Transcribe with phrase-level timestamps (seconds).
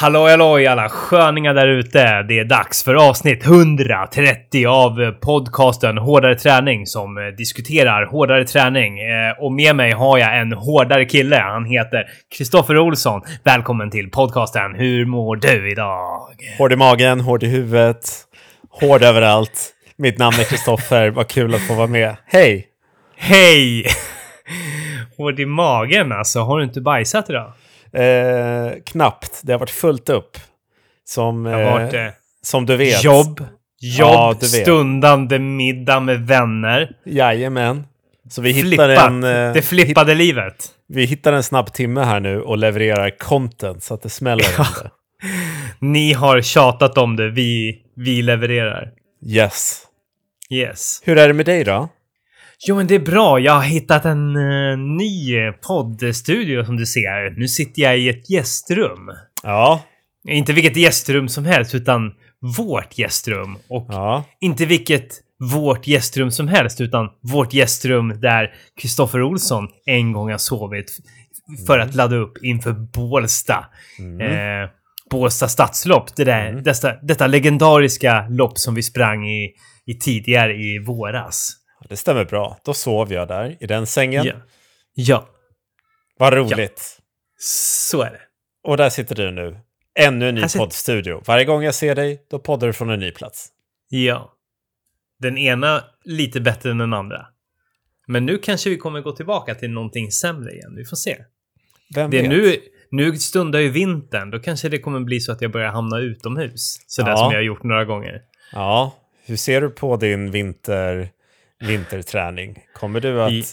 [0.00, 2.22] Hallå hallå alla sköningar där ute.
[2.22, 8.98] Det är dags för avsnitt 130 av podcasten Hårdare träning som eh, diskuterar hårdare träning.
[9.00, 11.36] Eh, Och med mig har jag en hårdare kille.
[11.36, 12.04] Han heter
[12.36, 13.22] Kristoffer Olsson.
[13.44, 14.74] Välkommen till podcasten.
[14.74, 16.20] Hur mår du idag?
[16.58, 18.10] Hård i magen, hård i huvudet,
[18.70, 19.70] hård överallt.
[19.96, 22.16] Mitt namn är Kristoffer, vad kul att få vara med.
[22.26, 22.66] Hej!
[23.16, 23.84] Hej!
[25.16, 26.40] Hård i magen alltså.
[26.40, 27.52] Har du inte bajsat idag?
[27.92, 30.38] Eh, knappt, det har varit fullt upp.
[31.04, 32.06] Som, Det har eh, varit eh,
[32.42, 33.04] som du vet.
[33.04, 33.40] jobb,
[33.80, 36.90] jobb, Ja, stundande middag med vänner.
[37.04, 37.86] Jajamän.
[38.30, 40.68] Så vi hittar, en, eh, det flippade livet.
[40.88, 44.44] vi hittar en snabb timme här nu och levererar content så att det smäller.
[44.58, 44.90] Inte.
[45.78, 48.92] Ni har tjatat om det, vi, vi levererar.
[49.26, 49.82] Yes.
[50.50, 51.02] Yes.
[51.04, 51.88] Hur är det med dig då?
[52.66, 53.40] Jo, men det är bra.
[53.40, 55.34] Jag har hittat en eh, ny
[55.66, 57.38] poddstudio som du ser.
[57.38, 59.10] Nu sitter jag i ett gästrum.
[59.42, 59.82] Ja.
[60.28, 62.12] Inte vilket gästrum som helst, utan
[62.58, 63.58] vårt gästrum.
[63.68, 64.24] Och Ja.
[64.40, 65.08] inte vilket
[65.52, 70.98] vårt gästrum som helst, utan vårt gästrum där Kristoffer Olsson en gång har sovit
[71.66, 73.66] för att ladda upp inför Bålsta.
[74.20, 74.70] Eh,
[75.10, 76.16] Bålsta stadslopp.
[76.16, 79.50] Det där, detta, detta legendariska lopp som vi sprang i,
[79.86, 81.56] i tidigare i våras.
[81.90, 82.58] Det stämmer bra.
[82.64, 84.24] Då sov jag där i den sängen.
[84.26, 84.34] Ja.
[84.94, 85.28] ja,
[86.18, 86.98] Vad roligt.
[87.38, 88.20] så är det.
[88.62, 89.56] Och där sitter du nu.
[89.98, 91.22] Ännu en ny sitter- poddstudio.
[91.26, 93.48] Varje gång jag ser dig, då poddar du från en ny plats.
[93.88, 94.32] Ja.
[95.18, 97.26] Den ena lite bättre än den andra.
[98.06, 100.74] Men nu kanske vi kommer gå tillbaka till någonting sämre igen.
[100.76, 101.16] Vi får se.
[101.94, 102.30] Vem Det är vet?
[102.30, 102.56] nu,
[102.90, 104.30] nu stundar ju vintern.
[104.30, 106.76] Då kanske det kommer bli så att jag börjar hamna utomhus.
[106.86, 107.16] Sådär Ja.
[107.16, 108.22] som jag har gjort några gånger.
[108.52, 108.94] Ja,
[109.26, 111.10] hur ser du på din vinter,
[111.60, 112.58] vinterträning?
[112.74, 113.44] Kommer du att I-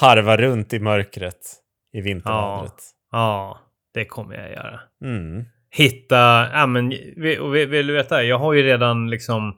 [0.00, 1.54] harva runt i mörkret
[1.92, 2.74] i vintervädret?
[3.12, 3.58] Ja,
[3.94, 4.80] det kommer jag göra.
[5.04, 5.44] Mm.
[5.70, 8.22] Hitta, ja men, vill, vill du veta?
[8.22, 9.56] Jag har ju redan liksom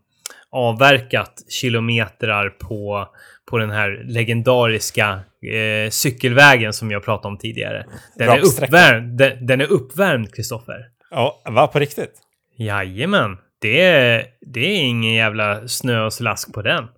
[0.50, 3.08] avverkat kilometrar på,
[3.50, 7.86] på den här legendariska eh, cykelvägen som jag pratade om tidigare.
[8.16, 10.86] Den är uppvärmd, den, den är uppvärmd, Kristoffer.
[11.10, 12.12] Ja, va, på riktigt?
[12.56, 13.36] Jajamän.
[13.60, 16.88] Det är, det är ingen jävla snö och slask på den.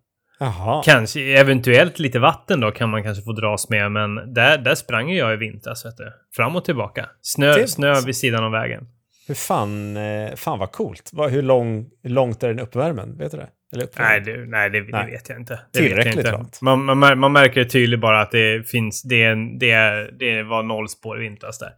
[0.41, 0.83] Jaha.
[0.84, 5.11] Kanske, eventuellt lite vatten då kan man kanske få dras med, men där, där sprang
[5.12, 6.12] jag i vintras, vet du.
[6.37, 7.06] Fram och tillbaka.
[7.23, 8.89] Snö, Det- snö vid sidan av vägen.
[9.29, 11.11] Hur fan, eh, fan vad coolt.
[11.31, 13.19] Hur, lång, långt är den uppvärmd?
[13.19, 13.49] Vet du det?
[13.99, 15.11] Nej, det, nej, det, det Nej.
[15.11, 15.61] vet jag inte.
[15.73, 16.33] Det vet jag Tillräckligt inte.
[16.33, 16.61] långt.
[16.62, 20.62] Man, man, man märker tydligt bara att det finns, det, är det, är- det var
[20.62, 21.71] noll spår i vintras där.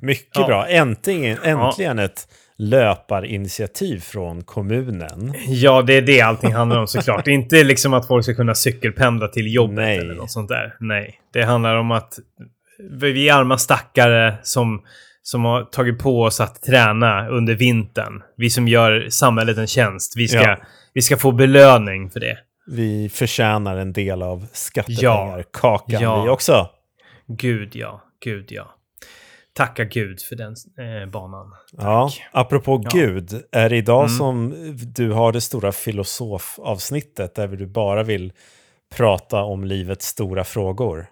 [0.00, 0.46] Mycket Ja.
[0.46, 0.66] bra.
[0.66, 2.28] Äntligen, äntligen ett
[2.70, 5.34] löparinitiativ från kommunen.
[5.48, 7.26] Ja, det är det allting handlar om såklart.
[7.26, 9.98] inte liksom att folk ska kunna cykelpendla till jobbet Nej.
[9.98, 10.74] eller något sånt där.
[10.80, 12.18] Nej, det handlar om att
[13.00, 14.82] vi är arma stackare som,
[15.22, 18.22] som har tagit på oss att träna under vintern.
[18.36, 20.12] Vi som gör samhället en tjänst.
[20.16, 20.56] Vi ska, Ja.
[20.94, 22.38] vi ska få belöning för det.
[22.66, 26.22] Vi förtjänar en del av skattepengar, kakan Ja.
[26.24, 26.68] vi också.
[27.28, 28.74] Gud ja, gud ja.
[29.54, 30.54] Tacka gud för den
[31.02, 31.52] eh, banan.
[31.72, 32.90] Ja, apropå Ja.
[32.92, 34.16] Gud, är det idag Mm.
[34.18, 34.54] som
[34.94, 38.32] du har det stora filosofavsnittet där du bara vill
[38.96, 41.06] prata om livets stora frågor?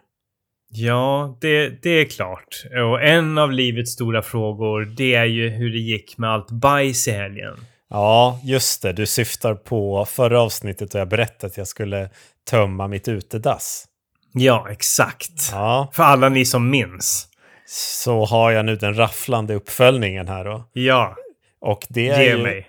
[0.72, 2.64] Ja, det, det är klart.
[2.90, 7.08] Och en av livets stora frågor, det är ju hur det gick med allt bajs
[7.08, 7.56] i helgen.
[7.88, 8.92] Ja, just det.
[8.92, 12.10] Du syftar på förra avsnittet och jag berättade att jag skulle
[12.50, 13.84] tömma mitt utedass.
[14.32, 15.48] Ja, exakt.
[15.52, 17.26] Ja, För alla ni som minns.
[17.72, 20.64] Så har jag nu den rafflande uppföljningen här då.
[20.72, 21.16] Ja,
[21.60, 22.68] Och det är ge ju, mig.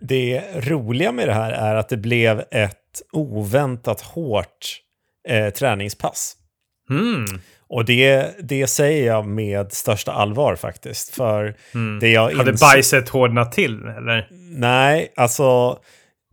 [0.00, 2.76] det roliga med det här är att det blev ett
[3.12, 4.80] oväntat hårt
[5.28, 6.36] eh, träningspass.
[6.90, 7.24] Mm.
[7.68, 11.14] Och det, det säger jag med största allvar faktiskt.
[11.14, 11.54] För
[12.00, 14.28] det jag Hade insåg- bajset hårdnat till, eller?
[14.56, 15.78] Nej, alltså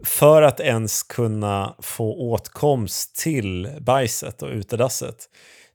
[0.06, 5.16] för att ens kunna få åtkomst till bajset och utedasset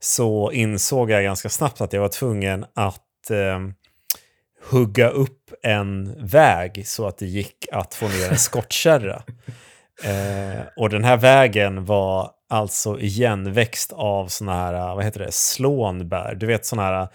[0.04, 3.58] så insåg jag ganska snabbt att jag var tvungen att eh,
[4.70, 9.22] hugga upp en väg så att det gick att få ner en skottkärra.
[10.04, 16.34] Eh, och den här vägen var alltså igenväxt av såna här, vad heter det, slånbär.
[16.34, 17.08] Du vet såna här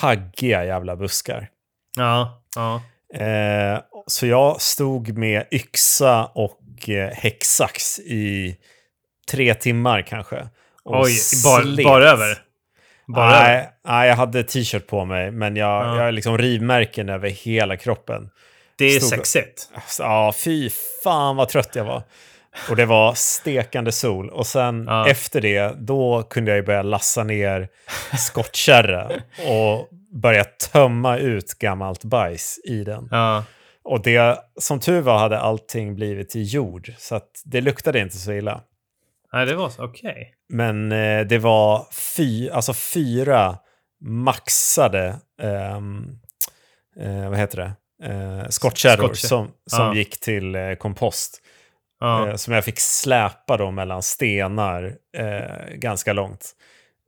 [0.00, 1.48] taggiga jävla buskar.
[1.96, 2.82] Ja, ja.
[3.24, 8.56] Eh, så jag stod med yxa och eh, häcksax i
[9.30, 10.48] tre timmar kanske.
[10.88, 11.12] Oj,
[11.44, 11.84] bara, slet.
[11.86, 12.38] bara över?
[13.06, 13.48] Bara över?
[13.54, 15.96] Nej, nej, jag hade t-shirt på mig, men jag, Ja.
[15.96, 18.30] jag har liksom rivmärken över hela kroppen.
[18.76, 19.68] Det är stod- sexigt.
[19.98, 20.70] Ja, fy
[21.04, 22.02] fan vad trött jag var.
[22.70, 24.30] Och det var stekande sol.
[24.30, 25.08] Och sen Ja.
[25.08, 27.68] efter det, då kunde jag ju börja lassa ner
[28.18, 29.10] skottkärra.
[29.48, 33.08] Och börja tömma ut gammalt bajs i den.
[33.10, 33.44] Ja.
[33.84, 38.32] Och det, som tur var hade allting blivit i jord, så det luktade inte så
[38.32, 38.60] illa.
[39.32, 39.84] Nej, det var så.
[39.84, 40.34] Okej.
[40.48, 41.86] Men eh, det var
[42.16, 43.58] fy, alltså fyra
[44.00, 46.04] maxade, ehm,
[47.00, 47.72] eh, vad heter det,
[48.12, 49.94] eh, skottkärror Skottkärr- som, som Ja.
[49.94, 51.42] gick till eh, kompost.
[52.00, 52.28] Ja.
[52.28, 56.52] Eh, som jag fick släpa då mellan stenar eh, ganska långt.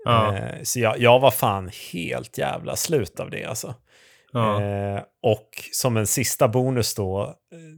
[0.05, 0.37] Ja.
[0.37, 3.75] Eh, så jag, jag var fan helt jävla slut av det alltså.
[5.23, 7.34] Och som en sista bonus då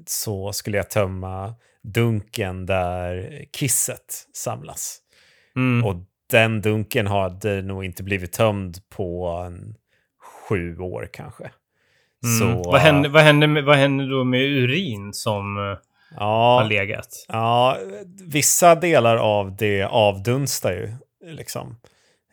[0.07, 4.99] så skulle jag tömma dunken där kisset samlas.
[5.57, 5.85] Mm.
[5.85, 5.97] Och
[6.31, 9.75] den dunken hade nog inte blivit tömd på en
[10.49, 11.51] sju år kanske.
[12.25, 12.39] Mm.
[12.39, 15.79] Så, vad, hände, vad, hände med, vad hände då med urin som eh,
[16.17, 17.27] ja, har legat?
[17.29, 17.79] Ja,
[18.27, 20.93] vissa delar av det avdunstar ju.
[21.25, 21.77] Liksom.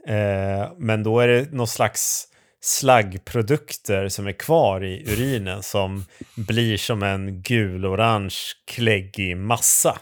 [0.08, 2.28] Eh, men då är det någon slags
[2.62, 8.36] slaggprodukter som är kvar i urinen som blir som en gul-orange
[8.68, 9.98] kläggig massa.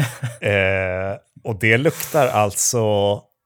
[0.40, 2.82] eh, och det luktar alltså...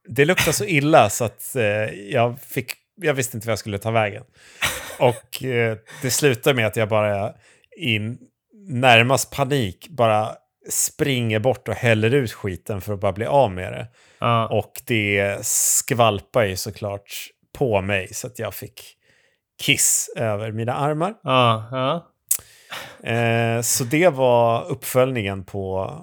[0.08, 1.62] Det luktar så illa så att eh,
[2.10, 4.22] jag, fick, jag visste inte vad jag skulle ta vägen.
[4.98, 7.32] Och eh, det slutar med att jag bara
[7.78, 7.98] i
[8.68, 10.34] närmast panik bara
[10.68, 13.86] springer bort och häller ut skiten för att bara bli av med det.
[14.18, 14.48] Ja.
[14.48, 18.82] Och det skvalpar ju såklart på mig så att jag fick
[19.62, 21.14] kiss över mina armar.
[21.22, 21.68] Ja.
[21.70, 22.12] Ja.
[23.10, 25.94] Eh, så det var uppföljningen på,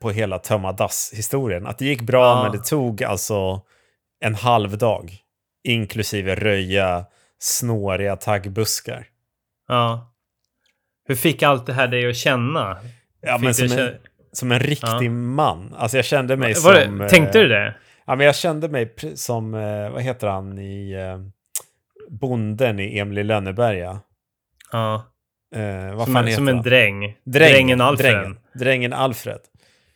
[0.00, 1.66] på hela tömma dass-historien.
[1.66, 2.42] Att det gick bra Ja.
[2.42, 3.60] men det tog alltså
[4.20, 5.16] en halv dag.
[5.64, 7.04] Inklusive röja
[7.38, 9.06] snåriga taggbuskar.
[9.68, 10.08] ja.
[11.08, 12.76] Hur fick allt det här dig att känna?
[13.20, 13.90] Ja, Fick men som, en,
[14.32, 15.74] som en riktig man.
[15.78, 16.98] Alltså jag kände mig Var som...
[16.98, 17.74] det, tänkte eh, du det?
[18.12, 21.18] Ja, men jag kände mig som, eh, vad heter han i eh,
[22.08, 24.00] bonden i Emil i Lönneberga?
[24.72, 25.04] Ja.
[25.54, 27.00] Eh, vad Som, fan en, heter som en dräng.
[27.24, 28.14] Dräng, Drängen Alfred.
[28.14, 29.40] Drängen, drängen Alfred.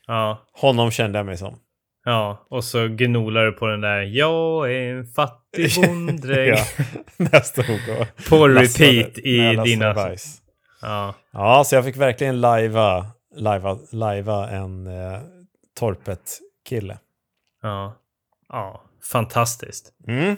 [0.06, 0.46] Ja.
[0.52, 1.58] Honom kände jag mig som.
[2.04, 2.46] Ja.
[2.50, 6.56] Och så gnolar du på den där Jag är en fattig bonddräng.
[7.32, 9.94] ja, stod och På repeat i dina...
[9.94, 10.42] bajs.
[10.82, 11.14] Ja.
[11.32, 15.20] Ja, så jag fick verkligen lajva, lajva, lajva en eh,
[15.78, 16.98] torpet-kille.
[17.62, 17.94] Ja.
[18.48, 18.82] Ja.
[19.12, 19.92] Fantastiskt.
[20.08, 20.36] Mm.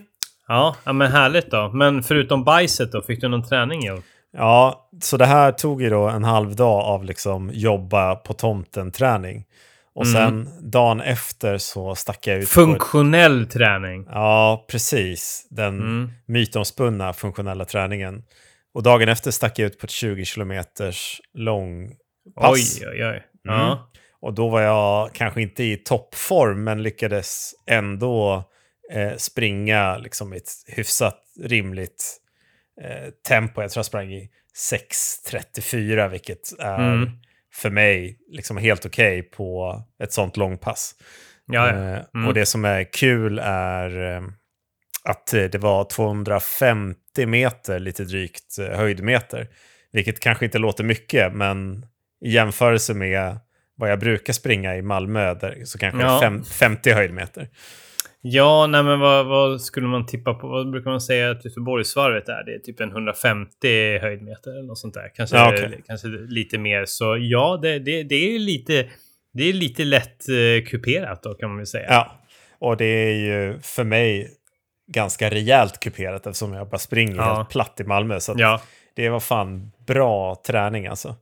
[0.49, 1.71] Ja, men härligt då.
[1.75, 4.03] Men förutom bajset då, fick du någon träning Joel?
[4.33, 9.45] Ja, så det här tog ju då en halv dag av liksom jobba på tomten-träning.
[9.95, 10.15] Och Mm.
[10.15, 12.49] sen dagen efter så stack jag ut.
[12.49, 14.07] Funktionell träning.
[14.11, 15.47] Ja, precis.
[15.51, 16.11] Den Mm.
[16.27, 18.23] mytomspunna funktionella träningen.
[18.75, 21.91] Och dagen efter stack jag ut på ett 20 kilometers lång
[22.41, 22.81] pass.
[22.81, 23.23] Oj, oj, oj.
[23.43, 23.91] Ja.
[24.21, 28.45] Och då var jag kanske inte i toppform, men lyckades ändå
[28.93, 32.17] eh, springa liksom i ett hyfsat rimligt
[32.83, 33.61] eh, tempo.
[33.63, 34.31] Jag tror jag sprang i
[34.73, 37.11] 6.34, vilket är Mm.
[37.55, 40.95] för mig liksom helt okej på ett sånt långpass.
[41.47, 41.69] Ja.
[41.69, 42.29] Eh, Mm.
[42.29, 44.23] Och det som är kul är eh,
[45.05, 49.49] att det var 250 meter, lite drygt, eh, höjdmeter.
[49.93, 51.87] Vilket kanske inte låter mycket, men
[52.25, 53.39] i jämförelse med
[53.79, 56.21] vad jag brukar springa i Malmö där, så kanske Ja.
[56.23, 57.49] fem, 50 höjdmeter.
[58.21, 60.49] Ja, nej men vad, vad skulle man tippa på?
[60.49, 62.45] Vad brukar man säga att Göteborgsvarvet är?
[62.45, 65.11] Det är typ en 150 höjdmeter eller något sånt där.
[65.15, 65.83] Kanske, Ja, okej.
[65.87, 66.85] kanske lite mer.
[66.87, 68.89] Så ja, det, det, det är lite...
[69.33, 71.87] Det är lite lätt eh, kuperat då kan man väl säga.
[71.91, 72.13] Ja,
[72.59, 74.31] och det är ju för mig
[74.93, 77.35] ganska rejält kuperat eftersom jag bara springer Ja.
[77.37, 78.21] helt platt i Malmö.
[78.21, 78.61] Så Ja.
[78.95, 81.17] det var fan bra träning alltså.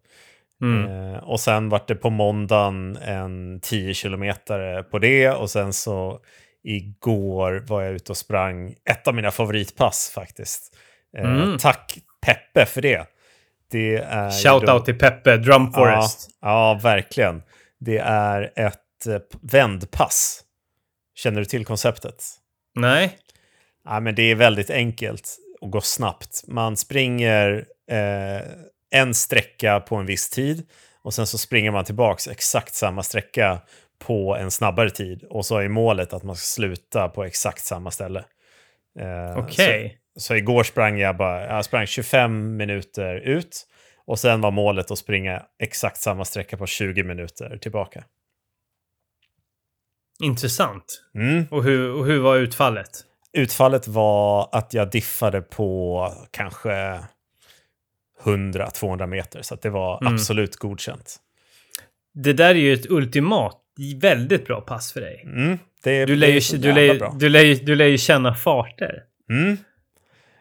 [0.63, 1.13] Mm.
[1.15, 6.21] Eh, och sen vart det på måndagen en 10 kilometer på det och sen så
[6.65, 10.77] igår var jag ute och sprang ett av mina favoritpass faktiskt.
[11.19, 11.59] Eh, Mm.
[11.59, 13.07] Tack Peppe för det.
[13.71, 16.31] det är Shout out till Peppe, Drum Forest.
[16.41, 17.43] Ja, ja, verkligen.
[17.81, 20.43] Det är ett eh, vändpass.
[21.15, 22.25] Känner du till konceptet?
[22.75, 23.19] Nej?
[23.85, 26.45] Ja, men det är väldigt enkelt och går snabbt.
[26.49, 28.41] Man springer eh,
[28.97, 30.67] en sträcka på en viss tid
[31.03, 33.61] och sen så springer man tillbaks exakt samma sträcka
[33.99, 35.25] på en snabbare tid.
[35.31, 38.25] Och så är målet att man ska sluta på exakt samma ställe.
[38.99, 40.01] Eh, Okej.
[40.15, 43.67] så, så igår sprang jag bara, jag sprang 25 minuter ut
[44.07, 48.05] och sen var målet att springa exakt samma sträcka på 20 minuter tillbaka.
[50.23, 51.03] Intressant.
[51.15, 51.47] Mm.
[51.51, 52.91] Och hur, och hur var utfallet?
[53.33, 57.01] Utfallet var att jag diffade på kanske
[58.27, 59.43] 100-200 meter.
[59.43, 60.15] Så att det var Mm.
[60.15, 61.17] absolut godkänt.
[62.15, 63.57] Det där är ju ett ultimat,
[64.01, 65.23] väldigt bra pass för dig.
[65.27, 65.59] Mm.
[65.85, 69.03] Du lär, ju, du, lär, du, lär, ju- du lär ju känna farter.
[69.31, 69.57] Mm.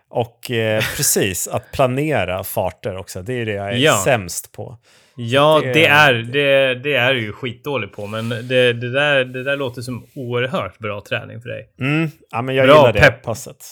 [0.10, 3.22] Och eh, precis, att planera farter också.
[3.22, 4.01] Det är det jag är Ja.
[4.06, 4.77] sämst på.
[5.15, 9.44] Ja, Det- det, är, det, det är ju skitdålig på, men det, det, där, det
[9.44, 11.70] där låter som oerhört bra träning för dig.
[11.80, 12.10] Mm.
[12.32, 13.24] Ja, men jag Bra, gillar det pepp.
[13.24, 13.65] passet.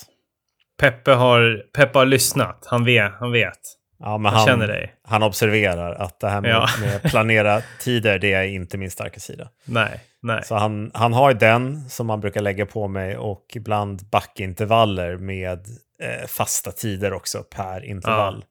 [0.79, 2.63] Peppe har, Peppe har lyssnat.
[2.67, 3.11] Han vet.
[3.19, 3.59] Han vet.
[4.05, 4.93] Ja, men Han han, känner dig.
[5.03, 6.67] han observerar att det här med, Ja.
[6.81, 9.49] med planera tider, det är inte min starka sida.
[9.65, 10.43] Nej, nej.
[10.43, 15.59] Så han, han har den som man brukar lägga på mig och ibland backintervaller med
[16.01, 18.45] eh, fasta tider också per intervall.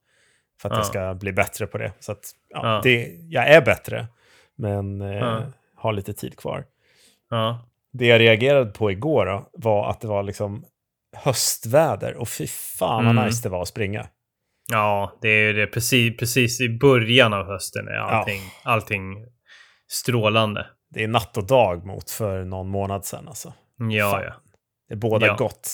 [0.61, 0.79] För att Ja.
[0.79, 1.91] jag ska bli bättre på det.
[1.99, 2.81] Så att, ja, Ja.
[2.83, 4.07] det, jag är bättre,
[4.57, 5.41] men eh, Ja.
[5.75, 6.65] har lite tid kvar.
[7.29, 7.59] Ja.
[7.93, 10.65] Det jag reagerade på igår då, var att det var liksom
[11.15, 13.25] höstväder och fy fan vad Mm.
[13.25, 14.07] nice det var att springa.
[14.71, 15.67] Ja, det är det.
[15.67, 19.25] Precis, precis i början av hösten är allting, allting
[19.91, 20.67] strålande.
[20.89, 23.53] Det är natt och dag mot för någon månad sedan alltså.
[23.77, 24.23] Ja, Fan.
[24.23, 24.33] ja.
[24.87, 25.35] Det är båda Ja.
[25.35, 25.69] gott.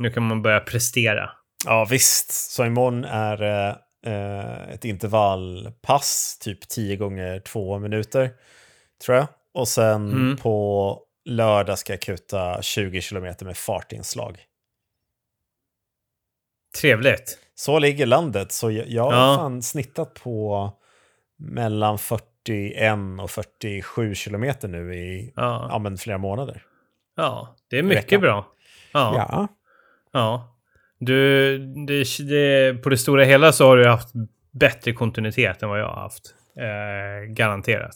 [0.00, 1.30] Nu kan man börja prestera.
[1.64, 8.30] Ja visst, så imorgon är det eh, ett intervallpass, typ 10 gånger 2 minuter,
[9.04, 9.26] tror jag.
[9.54, 10.36] Och sen Mm.
[10.36, 14.38] på lördag ska jag kuta 20 kilometer med fartinslag.
[16.80, 17.38] Trevligt.
[17.54, 19.36] Så ligger landet, så jag, jag har Ja.
[19.36, 20.72] fan snittat på
[21.38, 26.62] mellan 41 och 47 kilometer nu i Ja, ja, men flera månader.
[27.16, 28.46] ja det är mycket bra.
[28.92, 29.14] Ja.
[29.30, 29.48] Ja.
[30.12, 30.54] Ja.
[31.00, 34.08] Du, det, det, på det stora hela så har du haft
[34.52, 36.34] bättre kontinuitet än vad jag har haft.
[36.56, 37.94] Eh, garanterat.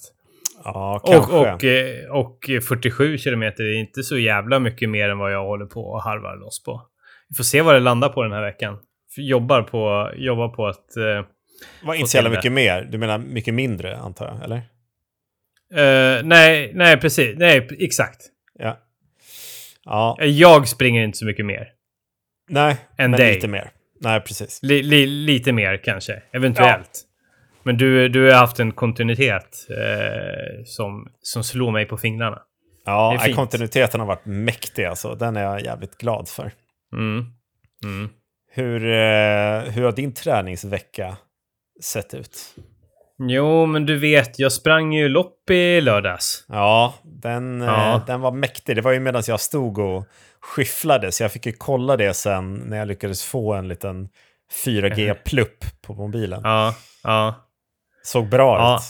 [0.65, 1.37] Ja, Och, kanske.
[1.37, 2.39] och, eh, och
[2.69, 6.37] 47 kilometer är inte så jävla mycket mer än vad jag håller på och harvar
[6.37, 6.83] loss på.
[7.33, 8.79] Vi får se vad det landar på den här veckan.
[9.17, 10.97] Jobbar på, jobbar på att...
[10.97, 11.27] Eh,
[11.83, 12.89] var inte så jävla mycket mer.
[12.91, 14.45] Du menar mycket mindre, antar jag?
[14.45, 14.57] Eller?
[15.75, 17.39] eh, nej, nej, precis.
[17.39, 18.21] Nej, exakt.
[18.59, 18.79] Ja.
[19.85, 21.69] Ja, Jag springer inte så mycket mer.
[22.49, 23.35] nej, En men day.
[23.35, 23.71] lite mer.
[24.01, 24.61] Nej, precis.
[24.63, 27.01] Li, li, lite mer kanske, eventuellt.
[27.63, 32.43] Men du, du har haft en kontinuitet eh, som, som slår mig på fingrarna.
[32.85, 35.15] Ja, kontinuiteten har varit mäktig alltså.
[35.15, 36.53] Den är jag jävligt glad för.
[36.93, 37.25] Mm.
[37.85, 38.09] Mm.
[38.55, 41.17] Hur, eh, hur har din träningsvecka
[41.83, 42.55] sett ut?
[43.29, 46.45] Jo, men du vet, jag sprang ju lopp i lördags.
[46.49, 47.95] Ja, den, Ja.
[47.95, 48.77] Eh, den var mäktig.
[48.77, 50.07] Det var ju medan jag stod och
[50.41, 54.09] skyfflade, så jag fick ju kolla det sen när jag lyckades få en liten
[54.65, 56.41] 4G-plupp på mobilen.
[56.45, 57.35] Ja, ja.
[58.03, 58.77] Såg bra Ja.
[58.77, 58.83] ut.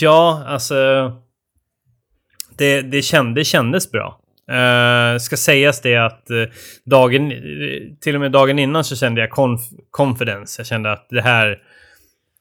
[0.00, 0.74] Ja, alltså...
[2.56, 4.20] Det, det, känd, det kändes bra.
[4.52, 6.36] Uh, ska sägas det att eh,
[6.84, 7.38] dagen, eh,
[8.00, 10.60] till och med dagen innan så kände jag conf, confidence.
[10.60, 11.58] Jag kände att det här,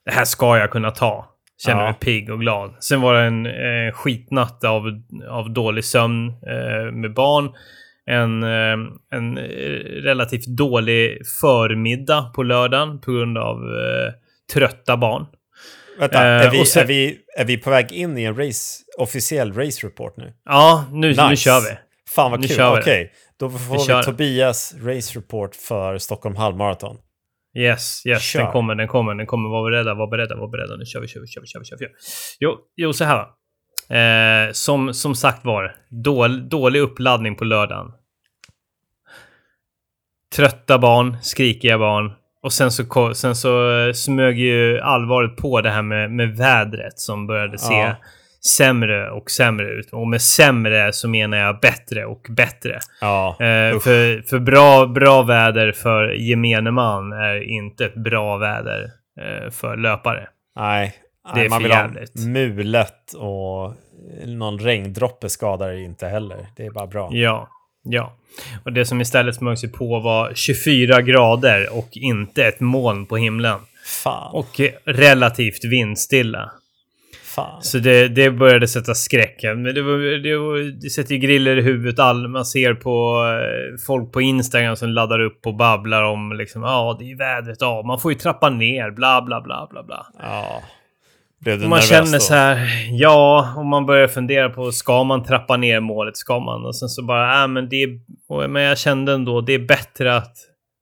[0.05, 1.27] det här ska jag kunna ta.
[1.65, 1.89] Kände Ja.
[1.89, 2.73] mig pigg och glad.
[2.79, 4.83] Sen var det en eh, skitnatt av,
[5.29, 7.49] av dålig sömn eh, med barn.
[8.05, 8.43] En,
[9.13, 9.37] en
[10.03, 13.57] relativt dålig förmiddag på lördagen på grund av
[14.53, 15.25] trötta barn.
[15.99, 19.53] Vänta, är, vi, sen- är, vi, är vi på väg in i en race, officiell
[19.53, 20.33] race report nu?
[20.45, 21.35] Ja, nu, nu Nice.
[21.35, 21.77] kör vi.
[22.15, 22.61] Fan vad Nu kul.
[22.61, 24.03] Okej, då får Vi vi.
[24.03, 26.97] Tobias race report för Stockholm halvmaraton.
[27.57, 28.43] Yes, yes, Kör.
[28.43, 29.49] den kommer, den kommer, den kommer.
[29.49, 30.75] Var beredda, var beredda, var beredda.
[30.75, 31.65] Nu kör vi, kör vi, kör vi, kör vi.
[31.65, 31.87] Kör vi.
[32.39, 33.27] Jo, jo, så här.
[33.89, 37.91] Eh, som, som sagt var, dål, dålig uppladdning på lördagen.
[40.35, 42.11] Trötta barn, skrikiga barn.
[42.43, 46.99] Och sen så, sen så eh, smög ju allvaret på det här med, med vädret
[46.99, 47.95] som började se Ja.
[48.45, 49.89] Sämre och sämre ut.
[49.93, 52.79] Och med sämre så menar jag bättre och bättre.
[53.01, 58.91] Ja, Eh, för för bra, bra väder för gemene man är inte ett bra väder
[59.21, 60.27] eh, för löpare.
[60.55, 60.93] nej.
[61.24, 62.15] det är nej, man för vill ha jävligt.
[62.15, 63.74] mulet och
[64.25, 66.38] någon regndroppe skadar inte heller.
[66.57, 67.10] Det är bara bra.
[67.12, 67.50] Ja,
[67.83, 68.13] ja.
[68.65, 73.17] Och det som istället smög sig på var 24 grader och inte ett moln på
[73.17, 73.60] himlen.
[74.03, 76.51] Fan, Och relativt vindstilla.
[77.35, 77.61] Fan.
[77.61, 79.39] Så det, det började sätta skräck.
[79.43, 82.00] Men det, var, det, var, det sätter ju griller i huvudet.
[82.00, 86.61] All, man ser på eh, folk på Instagram som laddar upp och babblar om liksom,
[86.61, 90.05] ja, det är vädret, ja, man får ju trappa ner, bla, bla, bla, bla, bla.
[90.19, 90.61] Ja.
[91.39, 92.19] Blev du Och man nervös känner då?
[92.19, 96.17] så här, ja, och man börjar fundera på, ska man trappa ner målet?
[96.17, 96.65] Ska man?
[96.65, 100.15] Och sen så bara, äh, men det är, men jag kände ändå, det är bättre
[100.15, 100.35] att,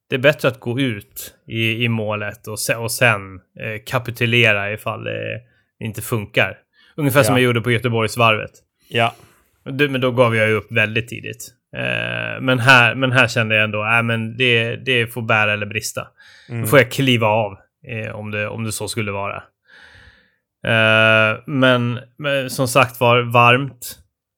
[0.09, 4.73] det är bättre att gå ut i, i målet och, se, och sen eh, kapitulera
[4.73, 5.48] ifall det
[5.79, 6.57] inte funkar.
[6.95, 7.39] Ungefär som Ja.
[7.39, 8.51] jag gjorde på Göteborgsvarvet.
[8.87, 9.15] Ja,
[9.63, 11.47] Men då gav jag ju upp väldigt tidigt.
[11.75, 15.65] Eh, men, här, men här kände jag ändå, äh, men det, det får bära eller
[15.65, 16.07] brista.
[16.49, 16.61] mm.
[16.61, 17.57] Då får jag kliva av
[17.87, 19.43] eh, om, det, om det så skulle vara.
[20.67, 23.95] Eh, men, men som sagt var varmt.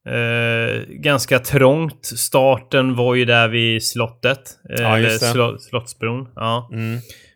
[0.07, 2.05] Eh, ganska trångt.
[2.05, 4.41] Starten var ju där vid slottet.
[4.69, 5.19] Eh, Ja, eller det.
[5.19, 6.27] Slo Slottsbron.
[6.35, 6.69] Ja.
[6.73, 6.95] Mm.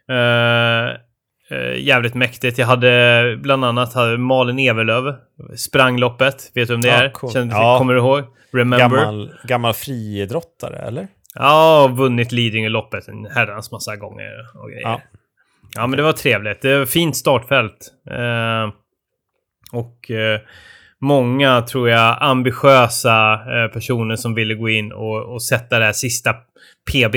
[0.09, 0.95] Eh,
[1.78, 2.58] jävligt mäktigt.
[2.58, 5.16] Jag hade bland annat hade Malin Evelöv.
[5.58, 6.52] Sprang loppet.
[6.54, 7.10] Vet du om det Ja, är?
[7.10, 7.32] cool.
[7.32, 7.78] Känner, Ja.
[7.78, 8.24] Kommer du ihåg?
[8.54, 8.78] Remember?
[8.98, 11.08] Gammal, gammal friidrottare, eller?
[11.36, 14.32] Ja, vunnit Lidingö-loppet en herrans massa gånger
[14.64, 14.82] och grejer.
[14.88, 15.02] Ja.
[15.75, 15.88] Ja.
[15.88, 16.62] men det var trevligt.
[16.62, 17.92] Det var fint startfält.
[18.12, 18.70] Eh,
[19.72, 20.40] och eh,
[21.05, 25.93] många, tror jag, ambitiösa eh, personer som ville gå in och, och sätta det här
[25.93, 26.33] sista
[26.91, 27.15] PB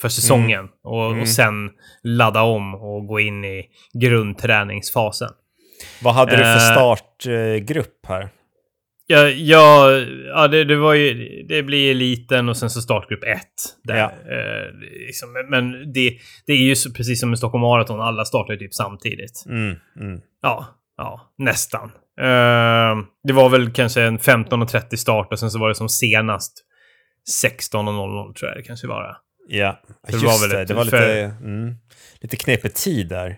[0.00, 0.68] för säsongen.
[0.84, 1.20] Och, Mm.
[1.20, 1.70] och sen
[2.02, 3.64] ladda om och gå in i
[4.00, 5.28] grundträningsfasen.
[6.02, 6.72] Vad hade du för Eh.
[6.72, 8.28] startgrupp här?
[9.10, 9.90] Ja, ja,
[10.34, 11.28] ja det, det var ju...
[11.48, 13.40] Det blir eliten och sen så startgrupp 1.
[13.84, 13.96] Där.
[13.96, 14.04] Ja.
[14.04, 14.72] Eh,
[15.06, 18.58] liksom, men- det, det är ju så, precis som i Stockholm Marathon, alla startar ju
[18.58, 19.44] typ samtidigt.
[19.48, 20.20] Mm, mm.
[20.42, 20.66] Ja,
[20.98, 21.90] ja nästan.
[22.20, 26.64] Eh, det var väl kanske en 15.30 start och sen så var det som senast
[27.42, 29.16] 16.00 tror jag det kanske var.
[29.48, 30.62] Ja, det just var väl det.
[30.62, 31.74] ett- Det var för- lite, mm,
[32.20, 33.36] lite knepig tid där.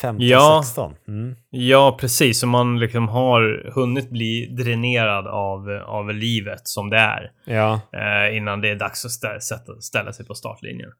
[0.00, 0.60] 15, Ja.
[0.64, 0.94] 16.
[1.08, 1.34] Mm.
[1.50, 2.40] Ja, precis.
[2.40, 7.30] Så man liksom har hunnit bli dränerad av, av livet som det är.
[7.46, 10.90] Ja, eh, innan det är dags att stä sätta, ställa sig på startlinjen.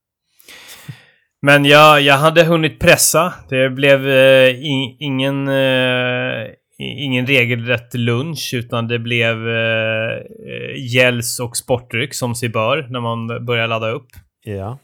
[1.42, 3.34] Men jag, jag hade hunnit pressa.
[3.48, 6.44] Det blev eh, i, ingen, eh,
[6.78, 12.86] i- ingen regelrätt lunch, utan det blev eh, eh, gels och sportdryck som sig bör
[12.90, 14.08] när man börjar ladda upp.
[14.44, 14.78] ja.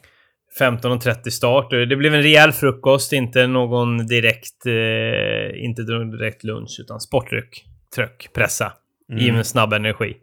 [0.59, 1.69] 15.30 start.
[1.71, 8.29] Det blev en rejäl frukost, inte någon direkt, eh, inte direkt lunch, utan sportdryck, tröck,
[8.35, 8.73] pressa.
[9.19, 10.17] I med snabb energi.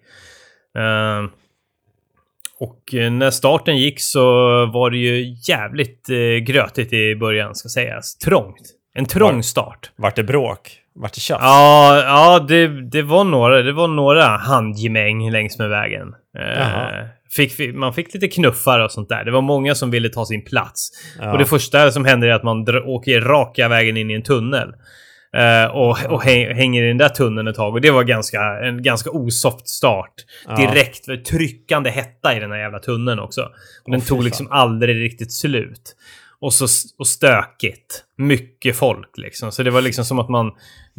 [0.78, 1.30] Eh,
[2.62, 4.22] och eh, när starten gick så
[4.66, 8.16] var det ju jävligt eh, grötigt i början, ska sägas.
[8.18, 8.60] Trångt.
[8.94, 9.90] En trång Var- start.
[9.96, 10.78] Vart det bråk?
[10.94, 11.42] Vart det tjafs?
[11.42, 16.14] Ja, ja det, det var några, det var några handgemäng längs med vägen.
[16.38, 19.24] Eh, fick, man fick lite knuffar och sånt där.
[19.24, 20.90] Det var många som ville ta sin plats.
[21.20, 21.32] Ja.
[21.32, 24.72] Och det första som händer är att man åker raka vägen in i en tunnel.
[25.36, 27.74] Eh, och och häng, hänger i den där tunneln ett tag.
[27.74, 30.14] Och det var ganska, en ganska osoft start.
[30.48, 30.56] Ja.
[30.56, 33.42] Direkt för tryckande hetta i den här jävla tunneln också.
[33.84, 35.96] Och den fy tog liksom aldrig riktigt slut.
[36.40, 36.66] Och så
[36.98, 38.04] och stökigt.
[38.16, 39.52] Mycket folk liksom.
[39.52, 40.50] Så det var liksom som att man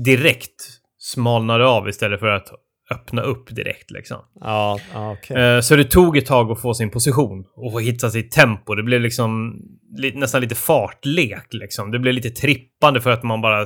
[0.05, 0.61] direkt
[0.99, 2.47] smalnade av istället för att
[2.91, 4.17] öppna upp direkt liksom.
[4.39, 5.37] Ja, okej.
[5.37, 8.75] Eh, Så det tog ett tag att få sin position och hitta sitt tempo.
[8.75, 9.59] Det blev liksom
[9.97, 11.91] li- nästan lite fartlek liksom.
[11.91, 13.65] Det blev lite trippande för att man bara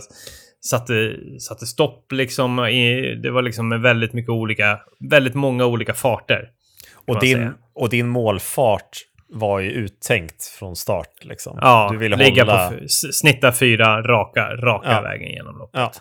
[0.69, 2.59] satte, satte stopp liksom.
[2.65, 6.49] I, det var liksom med väldigt mycket olika, väldigt många olika farter.
[7.07, 7.53] och, din, säga.
[7.75, 8.89] och din målfart
[9.29, 11.13] var ju uttänkt från start.
[11.21, 11.57] Liksom.
[11.61, 12.69] Ja, du ville ligga hålla...
[12.69, 15.01] på snitta fyra raka, raka Ja.
[15.01, 15.81] vägen genom loppet.
[15.81, 15.91] Ja.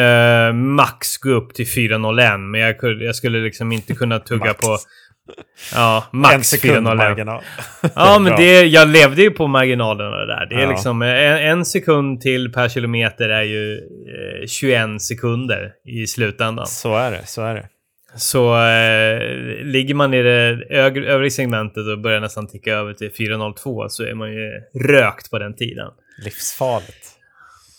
[0.00, 4.78] Eh, max gå upp till 4.01, men jag, jag skulle liksom inte kunna tugga på...
[5.74, 6.94] Ja, en max sekund 4.01.
[6.96, 7.42] marginal.
[7.94, 10.46] Ja, men det, jag levde ju på marginalerna där.
[10.50, 10.70] Det är Ja.
[10.70, 13.74] liksom en, en sekund till per kilometer är ju
[14.42, 16.66] eh, 21 sekunder i slutändan.
[16.66, 17.68] Så är det, så är det.
[18.16, 20.64] Så eh, ligger man i det
[21.06, 24.50] övre segmentet och börjar nästan ticka över till 4.02 så är man ju
[24.88, 25.88] rökt på den tiden.
[26.24, 27.07] Livsfarligt.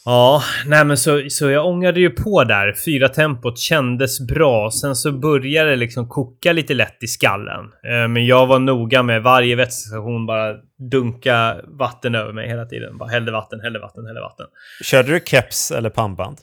[0.09, 2.73] Ja, nej men så, så jag ångade ju på där.
[2.85, 4.71] Fyra tempot kändes bra.
[4.71, 7.65] Sen så började det liksom koka lite lätt i skallen.
[7.91, 10.53] Eh, men jag var noga med varje vätskestation bara
[10.91, 12.97] dunka vatten över mig hela tiden.
[12.97, 14.45] Bara hällde vatten, hällde vatten, hällde vatten.
[14.83, 16.37] Körde du keps eller pannband?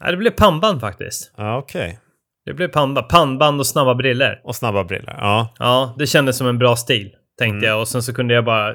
[0.00, 1.32] Nej, det blev pannband faktiskt.
[1.36, 1.98] Ja, okej.
[2.46, 4.40] Det blev pannband, pannband och snabba briller.
[4.44, 5.14] Och snabba brillor.
[5.18, 5.54] Ja.
[5.58, 7.68] Ja, det kändes som en bra stil, tänkte Mm.
[7.68, 7.80] jag.
[7.80, 8.74] Och sen så kunde jag bara,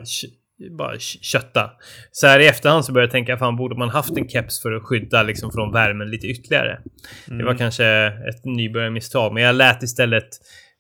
[0.78, 1.72] bara kö- kötta.
[2.12, 4.72] Så här i efterhand så började jag tänka, fan borde man haft en keps för
[4.72, 6.80] att skydda liksom från värmen lite ytterligare?
[7.26, 7.46] Det Mm.
[7.46, 10.28] var kanske ett nybörjarmisstag, men jag lät istället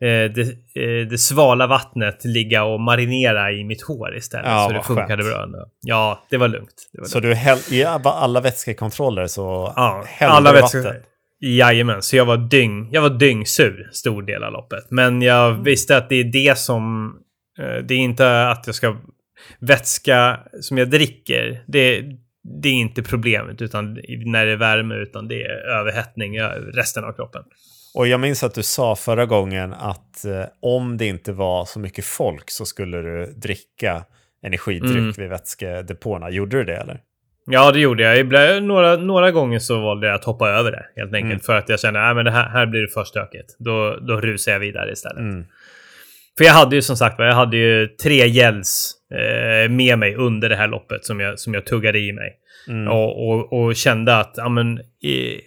[0.01, 0.41] eh, det,
[0.75, 4.45] eh, det svala vattnet ligga och marinera i mitt hår istället.
[4.45, 5.33] Ja, så det funkade skönt.
[5.35, 5.65] bra ändå.
[5.81, 6.89] Ja, det var lugnt.
[6.93, 7.31] Det var Så lugnt.
[7.31, 10.83] du häll, i alla vätskekontroller så Ja, hällde alla du vätskor.
[10.83, 11.01] vatten?
[11.39, 14.83] Jajamän, så jag var dyng, jag var dyngsur stor del av loppet.
[14.91, 17.13] Men jag visste att det är det som...
[17.59, 18.97] eh, Det är inte att jag ska...
[19.59, 22.03] Vätska som jag dricker, det,
[22.61, 23.93] det är inte problemet utan
[24.25, 26.41] när det är värme, utan det är överhettning i
[26.73, 27.43] resten av kroppen.
[27.95, 31.79] Och jag minns att du sa förra gången att eh, om det inte var så
[31.79, 34.03] mycket folk så skulle du dricka
[34.43, 35.11] energidryck Mm.
[35.11, 36.29] vid vätskedepåerna.
[36.29, 36.99] Gjorde du det eller?
[37.45, 38.19] Ja, det gjorde jag.
[38.19, 41.31] Ibland, några, några gånger så valde jag att hoppa över det helt enkelt.
[41.31, 41.39] Mm.
[41.39, 43.55] För att jag kände att här, här blir det för stökigt.
[43.59, 45.19] Då, då rusar jag vidare istället.
[45.19, 45.45] Mm.
[46.37, 50.49] För jag hade ju som sagt jag hade ju tre gels eh, med mig under
[50.49, 52.33] det här loppet som jag, som jag tuggade i mig.
[52.67, 52.87] Mm.
[52.87, 54.79] Och, och, och kände att ja, men,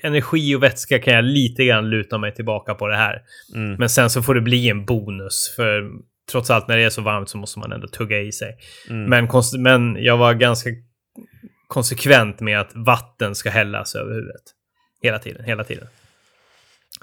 [0.02, 3.22] energi och vätska kan jag lite grann luta mig tillbaka på det här.
[3.54, 3.74] Mm.
[3.74, 5.54] Men sen så får det bli en bonus.
[5.56, 5.90] För
[6.30, 8.56] trots allt när det är så varmt så måste man ändå tugga i sig.
[8.90, 9.04] Mm.
[9.04, 10.70] Men, men jag var ganska
[11.68, 14.42] konsekvent med att vatten ska hällas över huvudet.
[15.02, 15.86] Hela tiden, hela tiden.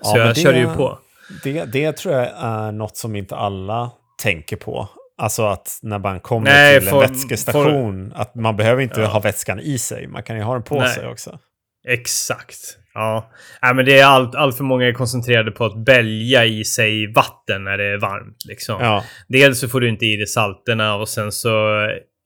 [0.01, 0.99] Så Ja, jag körde ju på.
[1.43, 4.89] Det, det tror jag är något som inte alla tänker på.
[5.17, 9.07] Alltså att när man kommer Nej, till en vätskestation, att man behöver inte Ja.
[9.07, 10.07] ha vätskan i sig.
[10.07, 10.89] Man kan ju ha den på Nej.
[10.89, 11.39] sig också.
[11.87, 12.57] Exakt.
[12.93, 13.31] Ja.
[13.61, 17.13] Nej, men det är allt, allt för många är koncentrerade på att bälja i sig
[17.13, 18.45] vatten när det är varmt.
[18.47, 18.81] Liksom.
[18.81, 21.49] Ja, Dels så får du inte i dig salterna och sen så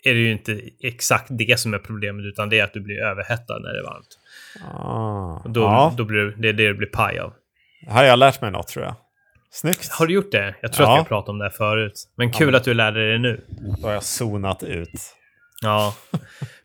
[0.03, 2.99] är det ju inte exakt det som är problemet utan det är att du blir
[2.99, 4.07] överhettad när det är varmt.
[4.73, 5.49] ah.
[5.49, 5.93] Då, ja.
[5.97, 7.33] då blir det är det du blir paj av.
[7.87, 8.95] här har jag lärt mig något tror jag.
[9.51, 9.91] Snyggt.
[9.91, 10.55] Har du gjort det?
[10.61, 10.91] Jag tror Ja.
[10.93, 11.93] att vi har pratat om det förut.
[12.17, 13.41] Men kul men- att du lärde dig det nu.
[13.81, 14.89] Då har jag zonat ut.
[15.61, 15.93] Ja,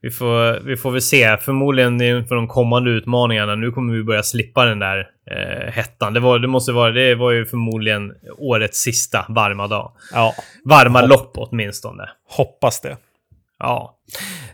[0.00, 1.36] vi får, vi får väl se.
[1.36, 3.54] Förmodligen inför de kommande utmaningarna.
[3.54, 4.98] Nu kommer vi börja slippa den där
[5.30, 6.14] eh, hettan.
[6.14, 9.92] Det, var, det måste vara, det var ju förmodligen årets sista varma dag.
[10.12, 12.08] Ja, Varma Hopp- lopp åtminstone.
[12.28, 12.96] hoppas det.
[13.58, 13.98] Ja.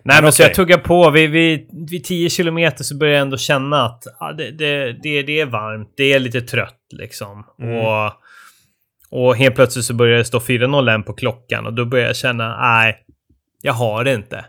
[0.02, 0.46] Nej, men, så okej.
[0.50, 1.10] jag tuggar på.
[1.10, 5.22] Vid, vid, vid 10 kilometer så börjar jag ändå känna att ja, det, det, det,
[5.22, 5.94] det är varmt.
[5.96, 7.46] Det är lite trött liksom.
[7.62, 7.76] Mm.
[7.76, 8.12] Och,
[9.10, 12.60] och helt plötsligt så börjar det stå 4.01 på klockan och då börjar jag känna,
[12.60, 12.96] nej,
[13.62, 14.44] jag har det inte.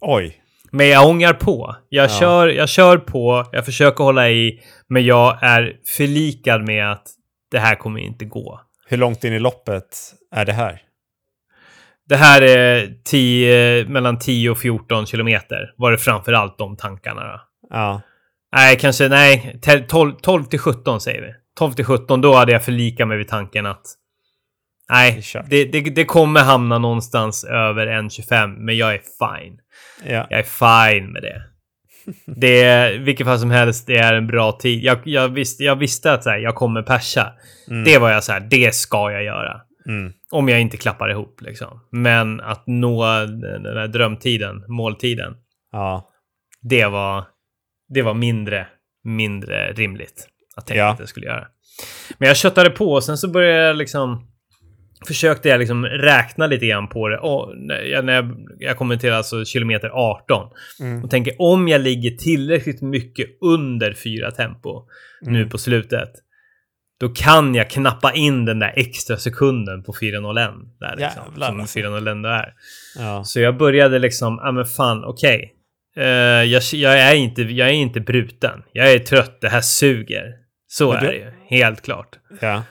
[0.00, 0.42] Oj.
[0.70, 1.76] Men jag ångar på.
[1.88, 2.18] Jag, Ja.
[2.20, 7.06] kör, jag kör på, jag försöker hålla i, men jag är förlikad med att
[7.50, 8.60] det här kommer inte gå.
[8.88, 9.88] Hur långt in i loppet
[10.34, 10.80] är det här?
[12.08, 15.72] Det här är 10, mellan 10 och 14 kilometer.
[15.76, 17.40] Var det framför allt de tankarna då.
[17.70, 18.00] Ja,
[18.56, 19.58] Nej, kanske nej.
[19.62, 21.28] te- 12, 12 till 17 säger vi.
[21.58, 23.82] 12 till 17, då hade jag förlikat mig vid tanken att
[24.90, 29.58] nej, det, det, det kommer hamna någonstans över 1,25, men jag är fine.
[30.04, 30.26] ja.
[30.30, 30.42] Jag är
[30.92, 31.42] fine med det.
[32.36, 34.84] Det är, vilket fall som helst, det är en bra tid.
[34.84, 37.32] Jag, jag, visste, jag visste att så här, jag kommer persa.
[37.70, 37.84] Mm.
[37.84, 39.60] Det var jag så här, det ska jag göra.
[39.88, 40.12] Mm.
[40.32, 41.80] Om jag inte klappar ihop liksom.
[41.90, 45.34] Men att nå den där drömtiden, måltiden,
[45.72, 46.08] ja.
[46.62, 47.24] det var,
[47.88, 48.66] det var mindre,
[49.04, 50.90] mindre rimligt att tänka Ja.
[50.92, 51.46] att jag skulle göra.
[52.18, 54.26] Men jag köttade på och sen så började jag liksom
[55.06, 57.20] försökte jag liksom räkna lite grann på det.
[57.56, 60.48] När jag, när jag, jag kommer till alltså kilometer 18
[60.80, 61.04] Mm.
[61.04, 64.82] och tänker om jag ligger tillräckligt mycket under fyra tempo
[65.22, 65.48] nu Mm.
[65.50, 66.10] på slutet.
[67.00, 70.78] Då kan jag knappa in den där extra sekunden på 4.01.
[70.80, 71.78] Där liksom, Jävlar, som alltså.
[71.78, 72.52] 4.01 ändå är.
[72.98, 73.24] Ja.
[73.24, 75.52] Så jag började liksom, ja men fan okej.
[75.96, 76.04] Eh,
[76.42, 78.62] jag, jag, är inte, jag är inte bruten.
[78.72, 80.32] Jag är trött, det här suger.
[80.68, 82.08] Så Men är du- det ju, helt klart.
[82.40, 82.62] ja.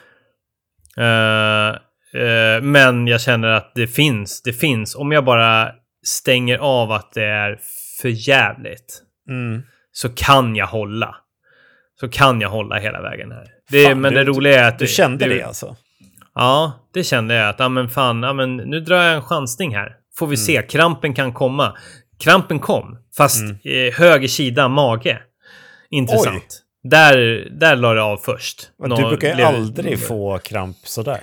[0.97, 1.69] Eh,
[2.21, 4.95] eh, men jag känner att det finns, det finns.
[4.95, 5.71] Om jag bara
[6.05, 7.59] stänger av att det är
[8.01, 9.61] för jävligt Mm.
[9.91, 11.15] så kan jag hålla.
[11.99, 13.47] Så kan jag hålla hela vägen här.
[13.71, 14.79] Det, Fan, men du- det roliga är att...
[14.79, 15.75] Du kände det alltså?
[16.35, 19.75] Ja, det kände jag att, ja men fan, ja men nu drar jag en chansning
[19.75, 19.91] här.
[20.17, 21.77] Får vi se, krampen kan komma.
[22.19, 23.57] Krampen kom, fast Mm.
[23.87, 25.19] eh, höger sida, mage.
[25.89, 26.61] Intressant.
[26.83, 27.17] Där,
[27.59, 28.69] där la det av först.
[28.79, 31.19] Men du brukar ju aldrig få kramp sådär.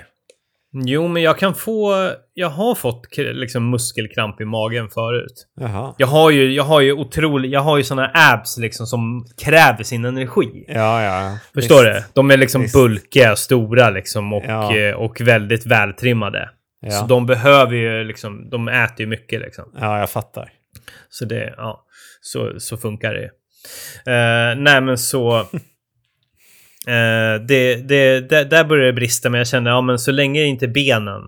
[0.75, 2.11] Jo, men jag kan få...
[2.33, 5.47] Jag har fått liksom muskelkramp i magen förut.
[5.59, 5.95] Jaha.
[5.97, 7.51] Jag har ju, jag har ju otroligt...
[7.51, 10.65] Jag har ju såna abs liksom som kräver sin energi.
[10.67, 11.37] Ja, ja.
[11.53, 12.07] Förstår Visst.
[12.07, 12.11] du?
[12.13, 12.73] De är liksom Visst.
[12.75, 14.77] bulkiga, stora liksom och, Ja.
[14.77, 16.49] eh, och väldigt vältrimmade.
[16.81, 16.91] Ja.
[16.91, 18.49] Så de behöver ju liksom...
[18.49, 19.65] De äter ju mycket liksom.
[19.79, 20.49] ja, jag fattar.
[21.09, 21.85] Så det, ja.
[22.21, 23.29] Så, så funkar det ju.
[24.13, 25.47] Eh, nej men så...
[26.87, 30.43] Eh, det, det, där, där började det brista, men jag kände ja men så länge
[30.43, 31.21] inte benen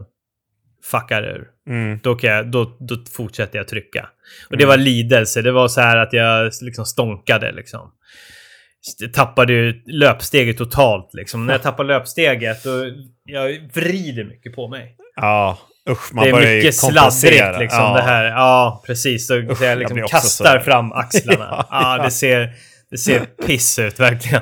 [0.91, 1.47] fuckar ur.
[1.69, 1.99] Mm.
[2.03, 4.09] Då, kan jag, då, då fortsätter jag trycka.
[4.49, 5.41] Och det var lidelse.
[5.41, 7.91] Det var så här att jag liksom stånkade liksom.
[8.99, 11.45] Jag tappade ju löpsteget totalt liksom.
[11.45, 12.91] När jag tappar löpsteget då
[13.25, 14.95] jag vrider mycket på mig.
[15.15, 16.13] Ja, usch.
[16.13, 17.95] Man det är mycket sladdrigt liksom ja.
[17.95, 18.25] det här.
[18.25, 19.27] Ja, precis.
[19.27, 21.47] Så, Usch, jag jag liksom också kastar fram axlarna.
[21.49, 22.03] Ja, ja.
[22.03, 22.53] det ser,
[22.91, 24.41] det ser piss ut verkligen.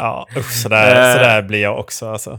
[0.00, 0.52] Ja, usch.
[0.52, 1.12] Sådär, Eh.
[1.16, 2.38] sådär blir jag också alltså.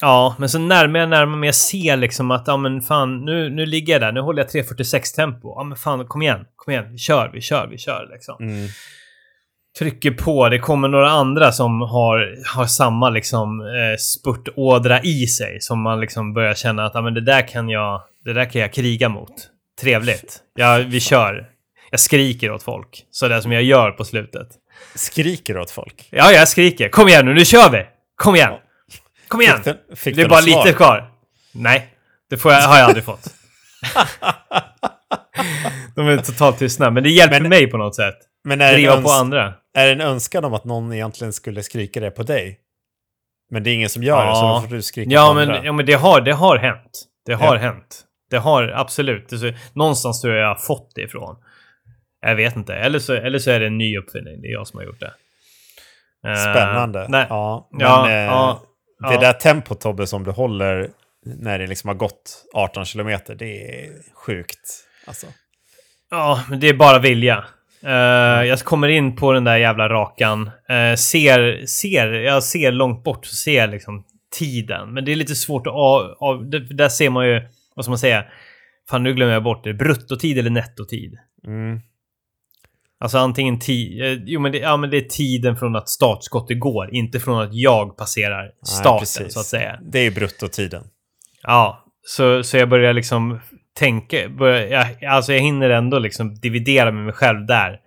[0.00, 1.46] Ja, men så närmar jag närmar mig.
[1.48, 4.12] Jag ser liksom att, ja men fan, nu, nu ligger jag där.
[4.12, 5.54] Nu håller jag 3.46 tempo.
[5.56, 6.44] Ja men fan, kom igen.
[6.56, 6.92] Kom igen.
[6.92, 8.36] Vi kör, vi kör, vi kör liksom.
[8.40, 8.68] Mm.
[9.78, 10.48] Trycker på.
[10.48, 15.60] Det kommer några andra som har, har samma liksom eh, spurtådra i sig.
[15.60, 18.60] Som man liksom börjar känna att, ja men det där kan jag, det där kan
[18.60, 19.32] jag kriga mot.
[19.80, 20.38] Trevligt.
[20.54, 21.46] Ja, vi kör.
[21.90, 23.04] Jag skriker åt folk.
[23.10, 24.48] Så det som jag gör på slutet.
[24.94, 26.08] Skriker åt folk.
[26.10, 26.88] Ja, jag skriker.
[26.88, 27.86] Kom igen nu, nu kör vi!
[28.16, 28.52] Kom igen!
[29.28, 29.56] Kom igen!
[29.62, 30.64] Fick du, fick Det är du bara svar?
[30.64, 31.10] lite kvar.
[31.54, 31.88] Nej.
[32.30, 33.26] Det får jag, har jag aldrig fått.
[35.94, 38.14] De är totalt tystna, men det hjälper Men- mig på något sätt.
[38.44, 39.54] Men är Driva på andra.
[39.74, 42.58] är det en önskan om att någon egentligen skulle skrika det på dig?
[43.50, 44.64] Men det är ingen som gör det, så Ja.
[44.68, 45.64] får du skrika Ja på men, andra.
[45.64, 47.04] ja, men det har, det har hänt.
[47.26, 47.60] Det har Ja.
[47.60, 48.02] hänt.
[48.30, 49.28] Det har absolut.
[49.28, 51.36] Det så, någonstans tror jag jag har fått det ifrån.
[52.22, 52.74] Jag vet inte.
[52.74, 54.40] Eller så, eller så är det en ny uppfinning.
[54.40, 55.12] Det är jag som har gjort det.
[56.28, 57.06] Eh, Spännande.
[57.08, 57.26] nej.
[57.28, 58.62] Ja, men Ja, eh, ja,
[58.98, 59.20] det ja.
[59.20, 60.90] där tempot Tobbe som du håller
[61.24, 64.84] när det liksom har gått 18 kilometer, det är sjukt.
[65.06, 65.26] Alltså.
[66.10, 67.44] Ja, men det är bara vilja.
[67.84, 70.50] Eh, jag kommer in på den där jävla rakan.
[70.68, 74.04] Eh, ser, ser, jag ser långt bort så ser jag liksom
[74.38, 74.94] tiden.
[74.94, 77.98] Men det är lite svårt att av, av Där ser man ju, vad ska man
[77.98, 78.24] säga?
[78.90, 79.74] Fan, nu glömmer jag bort det.
[79.74, 81.18] Bruttotid eller nettotid?
[81.46, 81.80] Mm.
[83.02, 84.02] Alltså antingen tid...
[84.02, 86.94] Eh, jo, men det, ja, men det är tiden från att startskottet går.
[86.94, 89.34] Inte från att jag passerar Nej, starten, precis.
[89.34, 89.78] så att säga.
[89.92, 90.84] Det är bruttotiden.
[91.42, 93.40] Ja, så, så jag börjar liksom
[93.78, 97.78] tänka, börjar, jag, alltså jag hinner ändå liksom dividera med mig själv där.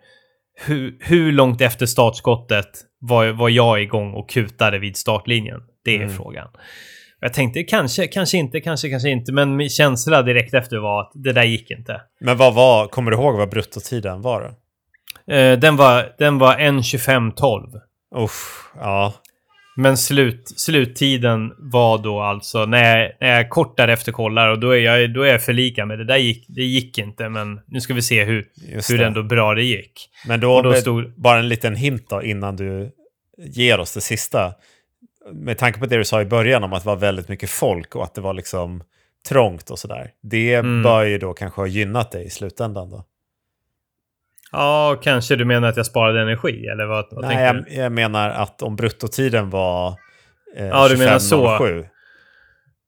[0.65, 5.59] Hur, hur långt efter startskottet var, var jag igång och kutade vid startlinjen?
[5.85, 6.09] Det är Mm.
[6.09, 6.47] frågan.
[7.19, 11.11] Jag tänkte kanske, kanske inte, kanske, kanske inte, men min känsla direkt efter var att
[11.13, 12.01] det där gick inte.
[12.19, 14.51] Men vad var, kommer du ihåg vad bruttotiden var då?
[15.31, 17.79] Eh, den var, den var 1.25.12.
[18.15, 19.13] Uff, ja.
[19.77, 24.69] Men slut, sluttiden var då alltså när jag, när jag kort därefter kollar och då
[24.71, 27.81] är jag, då är jag förlika med det där gick, det gick inte men nu
[27.81, 29.05] ska vi se hur, Just hur det.
[29.05, 30.09] ändå bra det gick.
[30.27, 32.91] Men då, då stod- bara en liten hint då innan du
[33.37, 34.53] ger oss det sista.
[35.33, 37.95] Med tanke på det du sa i början om att det var väldigt mycket folk
[37.95, 38.83] och att det var liksom
[39.29, 40.09] trångt och sådär.
[40.23, 40.83] Det Mm.
[40.83, 43.03] bör ju då kanske ha gynnat dig i slutändan då.
[44.55, 48.29] Ja, kanske du menar att jag sparade energi eller vad, vad Nej, jag, jag menar
[48.29, 49.87] att om bruttotiden var
[50.57, 51.47] eh, Ja, du menar så.
[51.47, 51.85] 25.07.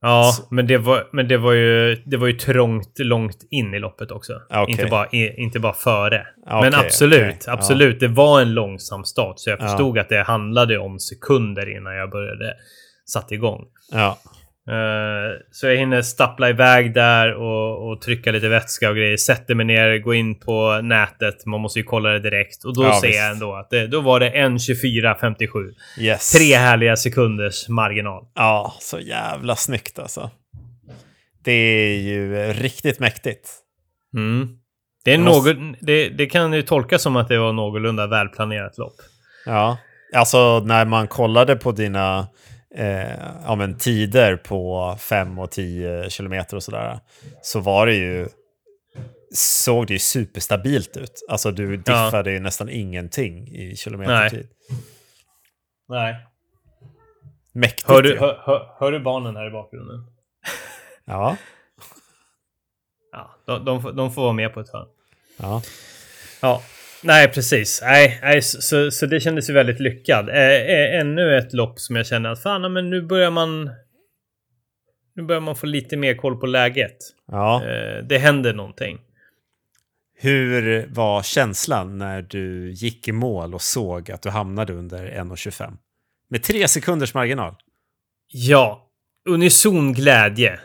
[0.02, 3.74] Ja, så- men det var, men det var ju, det var ju trångt långt in
[3.74, 4.34] i loppet också.
[4.50, 4.72] Ja, okej.
[4.72, 6.28] Inte, bara, inte bara före.
[6.46, 7.44] Ja, men absolut.
[7.48, 7.54] Ja.
[7.54, 8.00] absolut.
[8.00, 9.34] Det var en långsam start.
[9.40, 9.68] Så jag Ja.
[9.68, 12.54] förstod att det handlade om sekunder innan jag började
[13.06, 13.66] satte igång.
[13.92, 14.18] Ja,
[14.68, 19.18] Eh, så jag hinner stappla iväg där och, och trycka lite vätska och grejer.
[19.18, 21.46] Sätter mig ner, går in på nätet.
[21.46, 22.64] Man måste ju kolla det direkt.
[22.66, 23.20] Och då Ja, ser visst.
[23.20, 25.74] jag ändå att det, då var det 1.24.57.
[26.00, 26.32] yes.
[26.32, 28.24] Tre härliga sekunders marginal.
[28.36, 30.30] Ja, så jävla snyggt alltså.
[31.44, 33.50] Det är ju riktigt mäktigt.
[34.16, 34.48] Mm.
[35.06, 38.78] Det, är måste- något, det, det kan ju tolkas som att det var någorlunda välplanerat
[38.78, 38.96] lopp.
[39.46, 39.78] Ja,
[40.16, 42.28] alltså när man kollade på dina
[42.78, 47.00] eh, ja, men tider på 5 och 10 kilometer och sådär
[47.42, 48.28] så var det ju
[49.34, 51.26] såg det ju superstabilt ut.
[51.30, 54.48] Alltså du diffade ju nästan ingenting i kilometertid.
[55.88, 56.16] Nej.
[57.54, 60.06] Mäktigt Hör du, hör, hör, hör du barnen här i bakgrunden?
[61.06, 61.38] Ja,
[63.12, 64.88] Ja, de, de, får- de får vara med på ett hörn.
[65.38, 65.62] ja.
[66.42, 66.62] Ja,
[67.04, 67.82] nej precis.
[67.84, 70.30] Nej, nej så, så, så det kändes ju väldigt lyckad.
[70.30, 73.70] Eh, ännu ett lopp som jag känner att fan, men nu börjar man...
[75.16, 76.98] Nu börjar man få lite mer koll på läget.
[77.32, 77.64] ja.
[77.66, 79.00] Eh, det händer någonting.
[80.20, 85.74] Hur var känslan när du gick i mål och såg att du hamnade under 1.25?
[86.30, 87.56] Med tre sekunders marginal.
[88.28, 88.90] Ja,
[89.30, 90.60] unison glädje.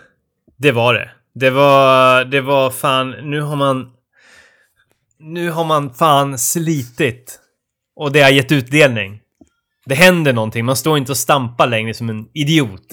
[0.57, 1.11] Det var det.
[1.35, 3.93] Det var, det var fan, nu har man...
[5.23, 7.39] Nu har man fan slitit.
[7.97, 9.21] Och det har gett utdelning.
[9.87, 10.65] Det händer någonting.
[10.65, 12.87] Man står inte och stampar längre som en idiot.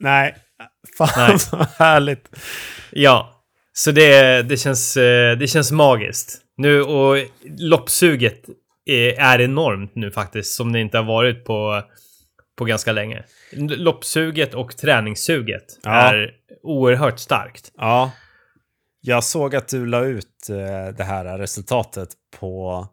[0.00, 0.34] Nej,
[0.98, 1.38] fan Nej.
[1.38, 2.28] så härligt.
[2.90, 6.40] Ja, så det, det, känns, eh, det känns magiskt.
[6.56, 7.16] Nu och
[7.58, 8.44] loppsuget
[8.84, 11.82] är, är enormt nu faktiskt, som det inte har varit på,
[12.58, 13.24] på ganska länge.
[13.56, 15.90] Loppsuget och träningssuget Ja.
[15.90, 16.30] är
[16.62, 17.72] oerhört starkt.
[17.76, 18.12] Ja.
[19.00, 22.08] Jag såg att du la ut eh, det här resultatet
[22.40, 22.86] på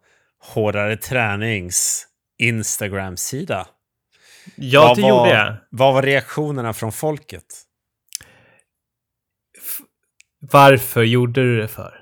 [0.54, 3.68] Hårdare Tränings Instagram-sida.
[4.56, 5.56] Ja, Vad det var, gjorde jag.
[5.70, 7.46] Vad var reaktionerna från folket?
[10.52, 11.94] Varför gjorde du det för?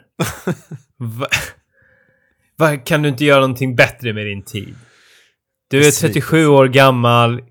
[0.98, 1.28] Va?
[2.58, 2.78] Va?
[2.78, 4.76] Kan du inte göra någonting bättre med din tid?
[5.70, 6.08] Du är Besvikelse.
[6.08, 7.42] 37 år gammal.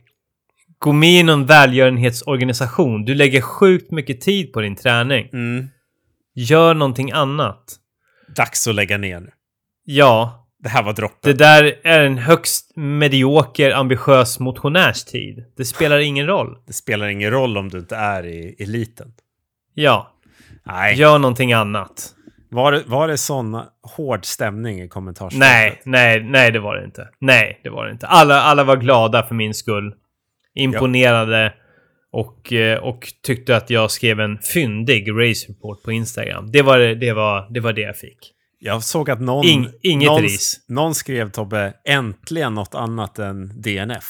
[0.78, 3.04] Gå med i någon välgörenhetsorganisation.
[3.04, 5.28] Du lägger sjukt mycket tid på din träning.
[5.32, 5.68] Mm.
[6.34, 7.76] Gör någonting annat.
[8.36, 9.30] Dags att lägga ner.
[9.84, 11.18] Ja, Det här var droppen.
[11.32, 15.44] det där är en högst medioker ambitiös motionärstid.
[15.56, 16.56] Det spelar ingen roll.
[16.66, 19.12] Det spelar ingen roll om du inte är i eliten.
[19.74, 20.12] Ja,
[20.64, 20.94] Nej.
[20.98, 22.14] gör någonting annat.
[22.50, 25.38] Var, det, var det sån hård stämning i kommentarsfältet?
[25.48, 27.08] Nej, nej, nej, det var det inte.
[27.18, 28.06] Nej, det var det inte.
[28.06, 29.94] Alla, alla var glada för min skull.
[30.54, 31.54] Imponerade.
[32.12, 36.50] Och, eh, och tyckte att jag skrev en fyndig race report på Instagram.
[36.52, 38.18] Det var det, var, det, var det jag fick.
[38.58, 40.64] Jag såg att någon, Ing- inget någon, ris.
[40.68, 44.04] någon skrev Tobbe, äntligen något annat än DNF.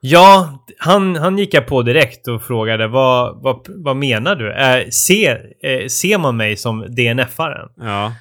[0.00, 4.52] Ja, han, han gick jag på direkt och frågade vad, vad, vad menar du?
[4.52, 7.68] Eh, ser, eh, ser man mig som DNF-aren?
[7.76, 8.12] Ja,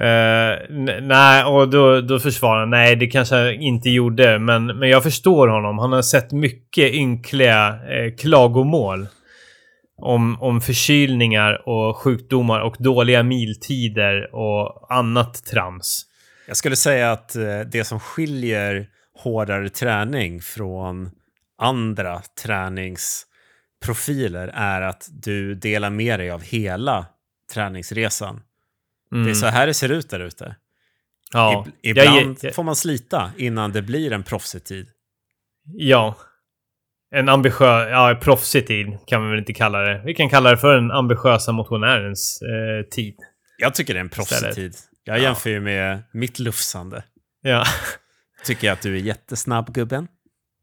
[0.00, 0.56] Uh,
[1.02, 2.70] nej, och då, då försvarar han.
[2.70, 4.38] Nej, det kanske han inte gjorde.
[4.38, 5.78] Men, men jag förstår honom.
[5.78, 9.06] Han har sett mycket ynkliga eh, klagomål.
[9.98, 16.06] Om, om förkylningar och sjukdomar och dåliga miltider och annat trams.
[16.48, 18.86] jag skulle säga att eh, det som skiljer
[19.22, 21.10] hårdare träning från
[21.58, 27.06] andra träningsprofiler är att du delar med dig av hela
[27.54, 28.40] träningsresan.
[29.12, 29.24] Mm.
[29.24, 30.56] Det är så här det ser ut där ute.
[31.32, 31.64] ja.
[31.66, 34.88] Ib- Jag- Ibland jag- får man slita innan det blir en proffsig tid.
[35.64, 36.16] Ja.
[37.14, 40.02] En ambitiös, ja proffsig tid kan vi väl inte kalla det.
[40.04, 43.14] Vi kan kalla det för den ambitiösa motionärens eh, tid.
[43.58, 44.74] Jag tycker det är en proffsig tid.
[45.04, 45.22] Jag Ja.
[45.22, 47.04] jämför ju med mitt lufsande.
[47.42, 47.64] Ja.
[48.44, 50.08] Tycker jag att du är jättesnabb gubben.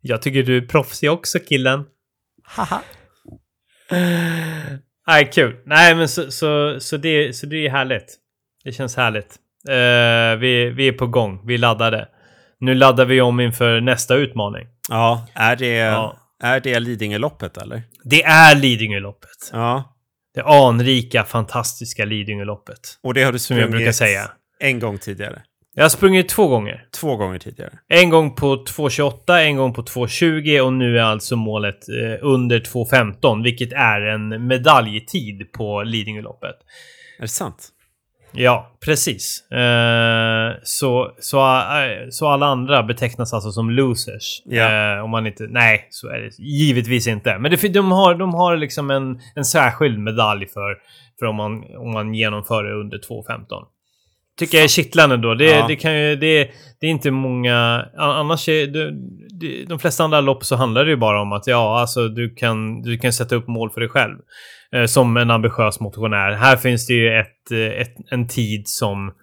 [0.01, 1.83] Jag tycker du är proffsig också killen.
[2.43, 2.81] Haha.
[5.07, 5.55] Nej, kul.
[5.65, 8.15] Nej, men så, så, så, det, så det är härligt.
[8.63, 9.35] Det känns härligt.
[9.69, 11.41] Eh, vi, vi är på gång.
[11.47, 12.07] Vi laddade.
[12.59, 14.67] Nu laddar vi om inför nästa utmaning.
[14.89, 16.17] Ja, är det, Ja.
[16.43, 17.81] är det Lidingöloppet eller?
[18.03, 19.29] Det är Lidingöloppet.
[19.51, 19.89] Ja.
[20.35, 22.79] Det anrika, fantastiska Lidingöloppet.
[23.03, 24.31] Och det har du Som jag brukar sprungit säga.
[24.59, 25.41] en gång tidigare.
[25.75, 26.85] Jag har sprungit två gånger.
[26.99, 27.71] Två gånger tidigare.
[27.87, 32.59] En gång på 2.28, en gång på 2.20 och nu är alltså målet eh, under
[32.59, 36.55] 2.15, vilket är en medaljtid på Lidingöloppet.
[37.17, 37.69] Är det sant?
[38.33, 39.51] Ja, precis.
[39.51, 44.41] Eh, så, så, eh, så alla andra betecknas alltså som losers.
[44.45, 44.95] Ja.
[44.95, 45.47] Eh, om man inte...
[45.49, 47.37] Nej, så är det givetvis inte.
[47.39, 50.77] Men det, de, har, de har liksom en, en särskild medalj för,
[51.19, 53.65] för om, man, om man genomför det under 2.15.
[54.39, 55.33] Tycker jag är kittlande då.
[55.33, 55.67] Det, Ja.
[55.67, 57.85] det, kan ju, det, det är inte många...
[57.97, 58.91] Annars är det,
[59.39, 62.35] det, de flesta andra lopp så handlar det ju bara om att ja, alltså du
[62.35, 64.15] kan, du kan sätta upp mål för dig själv.
[64.75, 66.31] Eh, som en ambitiös motionär.
[66.31, 69.13] Här finns det ju ett, eh, ett, en tid som...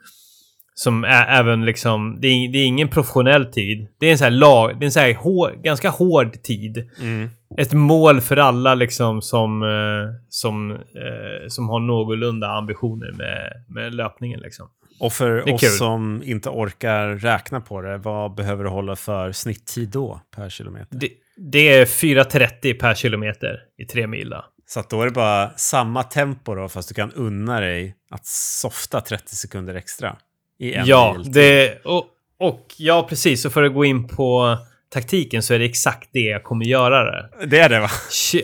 [0.74, 2.18] Som är även liksom...
[2.20, 3.88] Det är, det är ingen professionell tid.
[4.00, 4.70] Det är en sån här lag...
[4.78, 6.88] Det är en sån här hår, ganska hård tid.
[7.00, 7.28] Mm.
[7.58, 9.62] Ett mål för alla liksom som...
[9.62, 14.66] eh, Som, eh, som har någorlunda ambitioner med, med löpningen liksom.
[15.00, 15.70] Och för oss kul.
[15.70, 20.86] som inte orkar räkna på det, vad behöver du hålla för snitttid då per kilometer?
[20.98, 24.44] Det, det är 4.30 per kilometer i tre mil då.
[24.66, 29.00] Så då är det bara samma tempo då, fast du kan unna dig att softa
[29.00, 30.16] 30 sekunder extra.
[30.58, 32.06] I en Ja, mil det, och,
[32.38, 33.42] och ja, precis.
[33.42, 34.58] Så för att gå in på
[34.92, 37.46] taktiken så är det exakt det jag kommer göra det.
[37.46, 37.88] det är det va?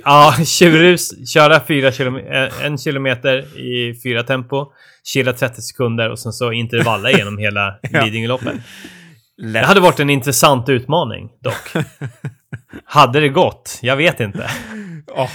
[0.05, 4.73] Ja, tjurrus, köra fyra kilom- eh, en kilometer i fyra tempo,
[5.07, 8.05] chilla 30 sekunder och sen så intervalla genom hela Ja.
[8.05, 8.55] Lidingöloppet.
[9.53, 11.73] Det hade varit en intressant utmaning dock.
[12.85, 13.79] hade det gått?
[13.83, 14.51] Jag vet inte.
[15.09, 15.31] Åh,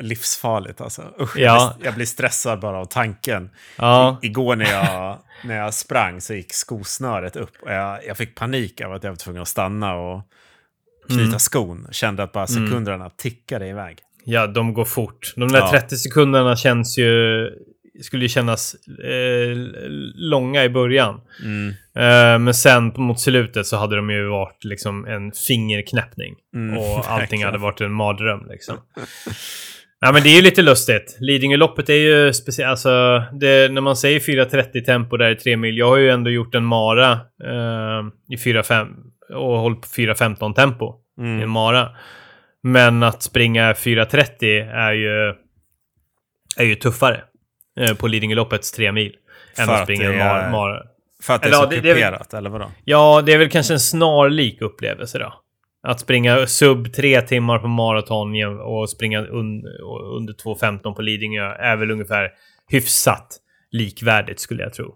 [0.00, 1.02] livsfarligt alltså.
[1.20, 1.76] Usch, Ja.
[1.82, 3.50] jag, blir, stressad bara av tanken.
[3.76, 8.34] Ja, Igår när jag, när jag sprang så gick skosnöret upp och jag, jag fick
[8.34, 10.22] panik av att jag var tvungen att stanna och
[11.06, 11.38] knyta Mm.
[11.38, 11.88] skon.
[11.92, 13.98] Kände att bara sekunderna tickade iväg.
[14.24, 15.32] ja, de går fort.
[15.36, 15.70] De där Ja.
[15.70, 17.44] 30 sekunderna känns ju...
[18.00, 18.74] Skulle ju kännas
[19.04, 19.56] eh,
[20.14, 21.20] långa i början.
[21.44, 21.68] Mm.
[21.96, 26.34] Eh, men sen mot slutet så hade de ju varit liksom en fingerknäppning.
[26.54, 28.76] Mm, och allting hade varit en mardröm liksom.
[30.02, 31.16] Nej men det är ju lite lustigt.
[31.20, 32.70] Lidingöloppet är ju speciellt.
[32.70, 35.78] Alltså, det, när man säger 4.30 tempo där i 3 mil.
[35.78, 37.12] Jag har ju ändå gjort en mara
[37.44, 38.88] eh, i 4.5
[39.34, 41.50] och hållit på 4.15 tempo i en Mm.
[41.50, 41.88] mara.
[42.62, 45.34] Men att springa 4.30 är ju,
[46.56, 47.20] är ju tuffare
[47.98, 49.16] på Lidingöloppets 3 mil.
[49.56, 50.82] Än För att att springa det en mar, är- mara.
[51.22, 52.70] För att det är Eller så ja, det- det är väl- kuperat, eller vadå?
[52.84, 55.34] Ja, det är väl kanske en snarlik upplevelse då.
[55.88, 59.62] Att springa sub tre timmar på maraton och springa un
[60.16, 62.30] under 2.15 på Lidingö är väl ungefär
[62.68, 63.38] hyfsat
[63.70, 64.94] likvärdigt skulle jag tro.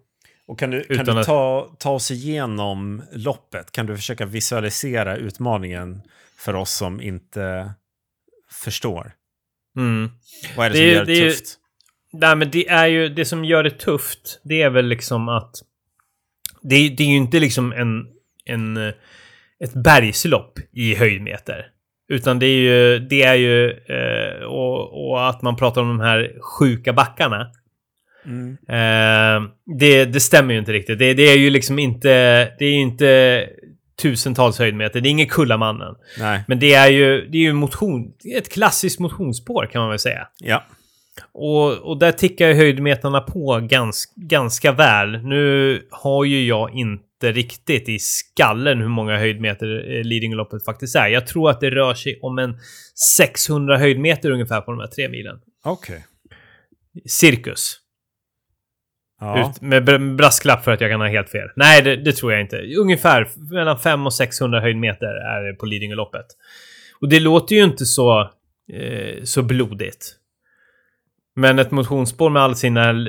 [0.49, 3.73] Och kan du, kan du att- ta, ta oss igenom loppet?
[3.73, 6.03] Kan du försöka visualisera utmaningen
[6.39, 7.71] för oss som inte
[8.65, 9.13] förstår?
[9.77, 10.11] Mm.
[10.57, 11.59] Vad är det, Det som är- gör det, är tufft?
[12.21, 14.41] Nej, men det är ju det som gör det tufft.
[14.45, 15.55] Det är väl liksom att
[16.63, 18.07] det, det är ju inte liksom en,
[18.45, 18.93] en
[19.65, 21.67] ett bergslopp i höjdmeter.
[22.09, 26.01] Utan det är ju, det är ju eh, och, och att man pratar om de
[26.01, 27.51] här sjuka backarna.
[28.25, 28.57] Mm.
[28.69, 30.99] Eh, det, det stämmer ju inte riktigt.
[30.99, 32.09] Det, det är ju liksom inte...
[32.59, 33.49] Det är ju inte...
[34.03, 35.01] tusentals höjdmeter.
[35.01, 35.95] Det är ingen Kullamannen.
[36.19, 36.45] Nej.
[36.49, 40.29] Men det är ju, det är ju motion, ett klassiskt motionsspår kan man väl säga.
[40.39, 40.65] Ja.
[41.33, 45.23] Och, och där tickar ju höjdmeterna på gans, ganska väl.
[45.23, 51.09] Nu har ju jag inte riktigt i skallen hur många höjdmeter eh, Lidingöloppet faktiskt är.
[51.09, 52.59] Jag tror att det rör sig om en
[53.17, 55.39] 600 höjdmeter ungefär på de här tre milen.
[55.65, 56.05] Okej.
[57.09, 57.81] Cirkus.
[59.21, 59.51] Ja.
[59.51, 61.49] Ut, med br- brasklapp för att jag kan ha helt fel.
[61.57, 62.57] Nej, det, det tror jag inte.
[62.79, 66.27] Ungefär mellan 500 och 600 höjdmeter är det på Lidingöloppet.
[67.01, 68.21] Och det låter ju inte så,
[68.73, 70.15] eh, så blodigt.
[71.37, 73.07] Men ett motionsspår med all sina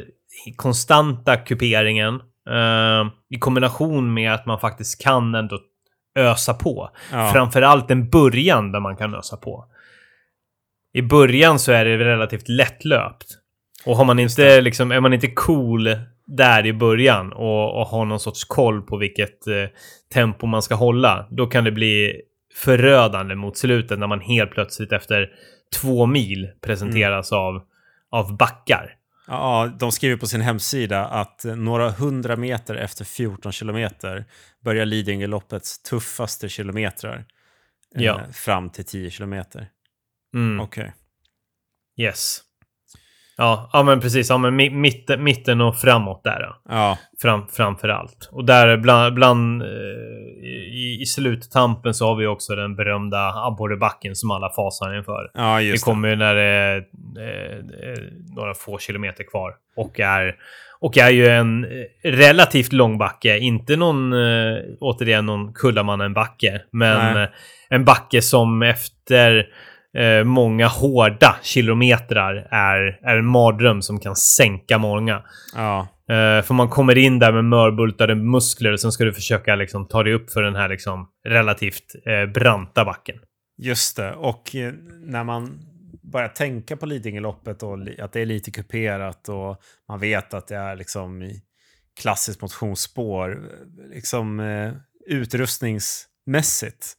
[0.55, 2.15] konstanta kuperingen
[2.49, 5.59] eh, i kombination med att man faktiskt kan ändå
[6.15, 6.89] ösa på.
[7.11, 7.29] Ja.
[7.33, 9.65] Framförallt en början där man kan ösa på.
[10.93, 13.27] I början så är det relativt lättlöpt.
[13.85, 15.95] Och har man inte, liksom, är man inte cool
[16.27, 19.53] där i början och, och har någon sorts koll på vilket eh,
[20.13, 22.21] tempo man ska hålla, då kan det bli
[22.55, 25.29] förödande mot slutet när man helt plötsligt efter
[25.81, 27.61] två mil presenteras av,
[28.11, 28.93] av backar.
[29.27, 34.25] Ja, de skriver på sin hemsida att några hundra meter efter 14 kilometer
[34.63, 37.25] börjar Lidingöloppets tuffaste kilometrar.
[37.95, 38.21] eh, Ja.
[38.33, 39.67] Fram till 10 kilometer.
[40.35, 40.59] Mm.
[40.59, 40.93] Okej.
[41.99, 42.39] Yes.
[43.37, 44.29] Ja, ja men precis.
[44.29, 46.55] Ja, men mi- mitten, mitten och framåt där.
[46.69, 48.29] Ja, Fram, framför allt.
[48.31, 49.67] Och där bland, bland eh,
[50.43, 55.31] i, i sluttampen så har vi också den berömda abborrebacken som alla fasar inför.
[55.33, 56.77] ja Det just kommer ju när det är
[57.17, 58.03] eh, eh,
[58.35, 59.53] några få kilometer kvar.
[59.75, 60.35] Och är,
[60.79, 63.37] och är ju en eh, relativt lång backe.
[63.37, 66.61] Inte någon, eh, återigen, någon Kullamannen-backe.
[66.71, 67.29] Men Nej.
[67.69, 69.47] en backe som efter
[69.97, 75.21] eh, många hårda kilometrar är, är en mardröm som kan sänka många.
[75.55, 79.55] Ja, Uh, för man kommer in där med mörbultade muskler och sen ska du försöka
[79.55, 83.15] liksom, ta dig upp för den här liksom, relativt uh, branta backen.
[83.57, 84.13] just det.
[84.13, 84.73] Och uh,
[85.05, 85.59] när man
[86.01, 90.55] börjar tänka på Lidingöloppet och att det är lite kuperat och man vet att det
[90.55, 91.41] är liksom i
[91.99, 93.41] klassiskt motionsspår,
[93.93, 94.39] liksom
[95.07, 96.93] utrustningsmässigt.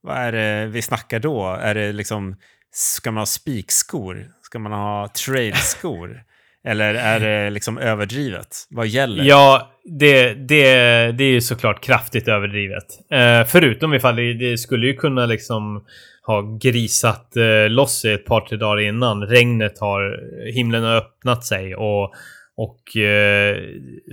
[0.00, 1.46] Vad är det vi snackar då?
[1.46, 2.36] Är det liksom,
[2.70, 4.32] ska man ha spikskor?
[4.42, 6.24] Ska man ha trailskor?
[6.64, 8.66] Eller är det liksom överdrivet?
[8.70, 9.24] Vad gäller?
[9.24, 10.64] Ja, det, det,
[11.12, 12.84] det är ju såklart kraftigt överdrivet.
[13.10, 15.84] Eh, förutom ifall det, det skulle ju kunna liksom
[16.26, 19.26] ha grisat eh, loss ett par, tre dagar innan.
[19.26, 20.20] Regnet har,
[20.54, 22.14] himlen har öppnat sig och,
[22.56, 23.56] och eh,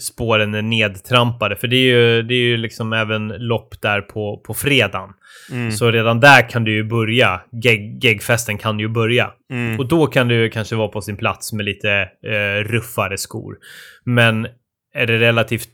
[0.02, 1.56] spåren är nedtrampade.
[1.56, 5.10] För det är ju, det är ju liksom även lopp där på, på fredagen.
[5.52, 5.72] Mm.
[5.72, 7.42] Så redan där kan du ju börja.
[7.64, 9.32] Geg, gegfesten kan ju börja.
[9.52, 9.80] Mm.
[9.80, 13.58] Och då kan ju kanske vara på sin plats med lite eh, ruffare skor.
[14.04, 14.48] Men
[14.94, 15.70] är det relativt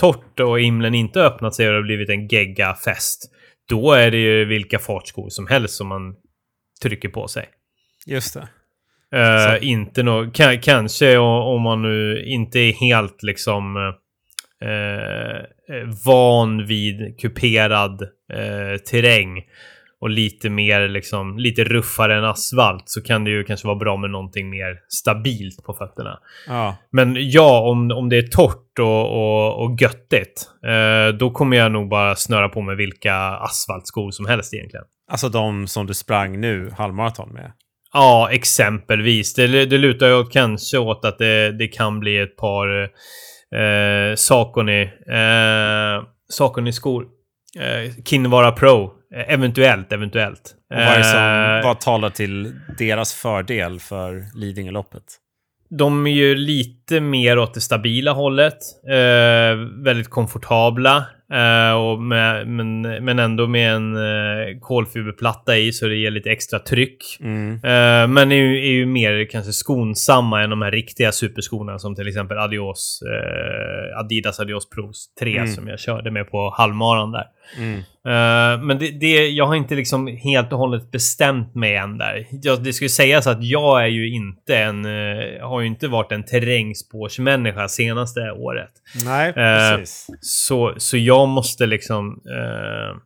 [0.00, 3.32] torrt och himlen inte öppnat sig och det har blivit en gegga-fest.
[3.68, 6.14] Då är det ju vilka fartskor som helst som man
[6.82, 7.48] trycker på sig.
[8.06, 8.48] Just det.
[9.58, 13.76] Så- inte nå ka- kanske om man nu inte är helt liksom
[14.62, 15.42] eh,
[16.04, 18.02] van vid kuperad
[18.32, 19.42] eh, terräng
[20.00, 23.96] och lite mer liksom lite ruffare än asfalt så kan det ju kanske vara bra
[23.96, 26.18] med någonting mer stabilt på fötterna.
[26.48, 31.56] Ja, Men ja, om, om det är torrt och, och, och göttigt, eh, då kommer
[31.56, 34.84] jag nog bara snöra på med vilka asfaltskor som helst egentligen.
[35.10, 37.52] alltså de som du sprang nu halvmaraton med.
[37.96, 39.34] Ja, exempelvis.
[39.34, 44.82] Det, det lutar ju kanske åt att det, det kan bli ett par eh, Saucony,
[44.82, 47.06] eh, Saucony-skor.
[47.58, 48.92] Eh, Kinvara Pro.
[49.14, 50.54] Eh, eventuellt, eventuellt.
[50.74, 55.04] Och vad, som, Eh, vad talar till deras fördel för Lidingöloppet?
[55.78, 58.58] De är ju lite mer åt det stabila hållet.
[58.88, 61.06] Eh, väldigt komfortabla.
[61.32, 66.30] Eh, och med, men, men ändå med en eh, kolfiberplatta i så det ger lite
[66.30, 67.18] extra tryck.
[67.20, 67.52] Mm.
[67.54, 71.94] Eh, men är ju, är ju mer kanske skonsamma än de här riktiga superskorna som
[71.94, 73.00] till exempel Adios,
[74.00, 75.48] Adidas Adios Pro 3 Mm.
[75.48, 77.24] som jag körde med på halvmaran där.
[77.58, 77.78] Mm.
[77.78, 82.26] Eh, men det, det, jag har inte liksom helt och hållet bestämt mig än där.
[82.42, 86.12] Jag, det skulle sägas att jag är ju inte en, eh, har ju inte varit
[86.12, 88.70] en terrängspårsmänniska senaste året.
[89.04, 90.06] Nej, precis.
[90.20, 92.96] Så, så jag måste liksom eh,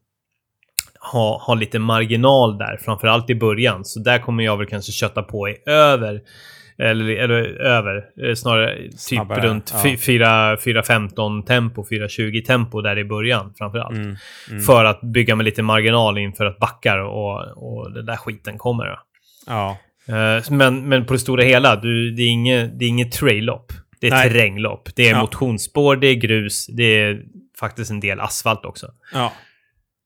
[1.12, 3.84] ha, ha lite marginal där, framförallt i början.
[3.84, 6.20] Så där kommer jag väl kanske kötta på i över,
[6.78, 9.80] eller, eller över, eh, snarare typ Snabbare, runt ja.
[9.82, 13.96] fy- fyra- 4.15 tempo, 4.20 tempo där i början framförallt.
[13.96, 14.16] Mm.
[14.50, 14.62] Mm.
[14.62, 18.84] För att bygga med lite marginal inför att backar och, och den där skiten kommer.
[18.86, 18.98] Då.
[19.46, 19.78] Ja.
[20.08, 23.72] Eh, men, men på det stora hela, du, det är inget, det är inget trail-lopp.
[24.00, 24.28] Det är Nej.
[24.30, 24.88] terränglopp.
[24.96, 25.20] Det är Ja.
[25.20, 27.22] motionsspår, det är grus, det är
[27.60, 28.86] faktiskt en del asfalt också.
[29.12, 29.32] ja.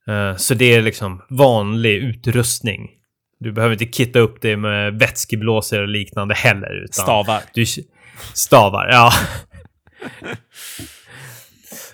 [0.09, 2.91] Eh, så det är liksom vanlig utrustning.
[3.41, 6.75] Du behöver inte kitta upp det med vätskeblåsare och liknande heller.
[6.85, 7.43] Utan Stavar.
[7.55, 7.65] Du,
[8.35, 9.11] stavar, ja.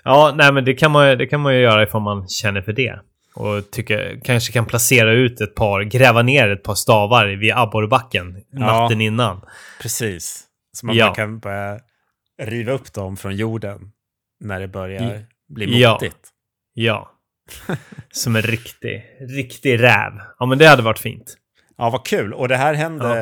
[0.05, 2.73] ja, nej men det kan, man, det kan man ju göra ifall man känner för
[2.73, 3.01] det.
[3.35, 8.37] Och tycker, kanske kan placera ut ett par, gräva ner ett par stavar vid abborrbacken
[8.53, 9.41] natten innan.
[9.83, 10.45] Precis.
[10.73, 11.15] Så man Ja.
[11.15, 11.79] kan börja
[12.43, 13.81] riva upp dem från jorden
[14.41, 15.55] när det börjar Ja.
[15.55, 15.93] bli Ja.
[15.93, 16.29] motigt.
[16.75, 17.11] Ja.
[18.13, 19.03] Som en riktig,
[19.37, 20.13] riktig räv.
[20.39, 21.37] Ja, men det hade varit fint.
[21.79, 22.35] Ja, vad kul.
[22.35, 23.17] Och det här händer,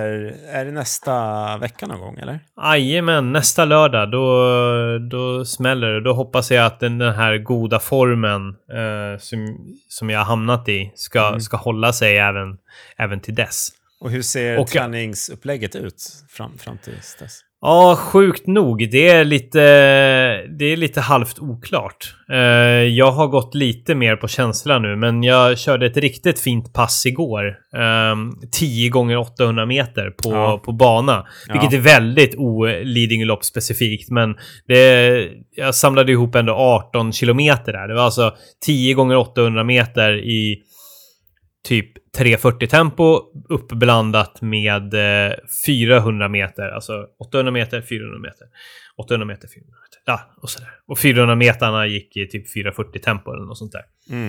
[0.48, 2.40] är det nästa vecka någon gång eller?
[2.62, 6.00] Jajamän, nästa lördag då, då smäller det.
[6.00, 9.58] Då hoppas jag att den, den här goda formen eh, som,
[9.88, 11.40] som jag har hamnat i ska, Mm.
[11.40, 12.58] ska hålla sig även,
[12.98, 13.68] även till dess.
[14.00, 17.40] Och hur ser Och- träningsupplägget ut fram, fram till dess?
[17.60, 18.90] Ja, sjukt nog.
[18.90, 19.58] Det är lite,
[20.58, 22.14] det är lite halvt oklart.
[22.32, 22.38] Eh,
[22.82, 27.06] jag har gått lite mer på känsla nu, men jag körde ett riktigt fint pass
[27.06, 27.44] igår.
[28.12, 30.60] Um, 10 gånger 800 meter på, Ja.
[30.64, 31.26] på bana.
[31.52, 31.78] Vilket Ja.
[31.78, 34.34] är väldigt o-Lidingölopp specifikt, men
[34.68, 37.88] det, jag samlade ihop ändå 18 kilometer där.
[37.88, 38.34] Det var alltså
[38.66, 40.58] 10 gånger 800 meter i
[41.64, 45.32] typ 340 tempo uppblandat med eh,
[45.66, 46.68] 400 meter.
[46.68, 48.46] Alltså 800 meter, 400 meter.
[48.98, 49.98] 800 meter, 400 meter.
[50.04, 50.68] Ja, och sådär.
[50.86, 53.82] Och 400 meterna gick i typ 440 tempo eller något sånt där.
[54.10, 54.28] Mm.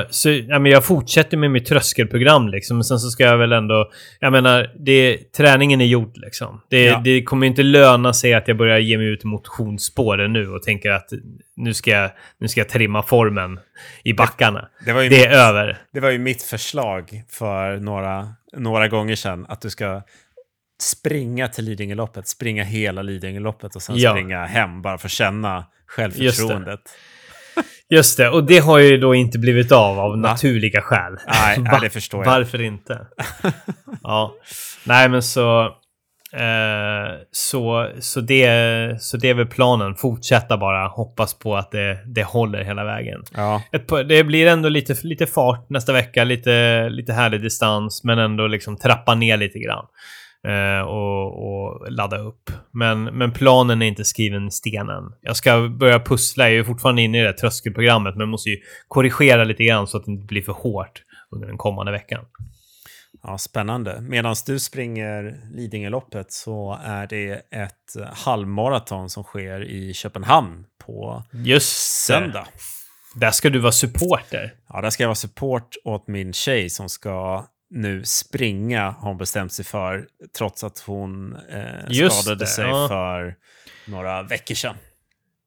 [0.00, 2.76] Eh, så ja, men jag fortsätter med mitt tröskelprogram liksom.
[2.76, 3.90] Men sen så ska jag väl ändå...
[4.20, 6.60] Jag menar, det, träningen är gjord liksom.
[6.68, 7.00] Det, Ja.
[7.04, 10.90] det kommer inte löna sig att jag börjar ge mig ut motionsspåren nu och tänker
[10.90, 11.08] att
[11.56, 13.60] nu ska jag, nu ska jag trimma formen
[14.04, 14.68] i backarna.
[14.84, 15.78] Det, var ju Det mitt, är över.
[15.92, 19.46] det var ju mitt förslag för några, några gånger sedan.
[19.48, 20.02] Att du ska
[20.82, 24.10] springa till Lidingöloppet, springa hela Lidingöloppet och sen Ja.
[24.10, 26.80] springa hem bara för att känna självförtroendet.
[27.90, 30.16] Just det, och det har ju då inte blivit av av Va?
[30.16, 31.16] naturliga skäl.
[31.28, 31.68] Nej, Va?
[31.72, 32.32] nej, det förstår jag.
[32.32, 33.06] Varför inte?
[34.02, 34.34] ja,
[34.84, 35.76] nej men så...
[36.32, 39.94] Eh, så, så, det, så det är väl planen.
[39.94, 40.88] Fortsätta bara.
[40.88, 43.22] Hoppas på att det, det håller hela vägen.
[43.36, 46.24] Ja, Ett, det blir ändå lite, lite fart nästa vecka.
[46.24, 48.04] Lite, lite härlig distans.
[48.04, 49.84] Men ändå liksom trappa ner lite grann.
[50.48, 52.50] Eh, och, och ladda upp.
[52.70, 55.12] Men, men planen är inte skriven i stenen.
[55.20, 56.50] Jag ska börja pussla.
[56.50, 58.16] Jag är fortfarande inne i det tröskelprogrammet.
[58.16, 58.56] Men måste ju
[58.88, 62.24] korrigera lite grann så att det inte blir för hårt under den kommande veckan.
[63.22, 64.00] ja spännande.
[64.00, 72.04] Medan du springer Lidingöloppet så är det ett halvmaraton som sker i Köpenhamn på Just
[72.06, 72.46] söndag.
[73.14, 74.54] Där ska du vara supporter.
[74.68, 79.18] Ja, där ska jag vara support åt min tjej som ska nu springa, har hon
[79.18, 80.06] bestämt sig för,
[80.38, 82.88] trots att hon eh, skadade det, sig ja.
[82.88, 83.34] för
[83.86, 84.76] några veckor sedan.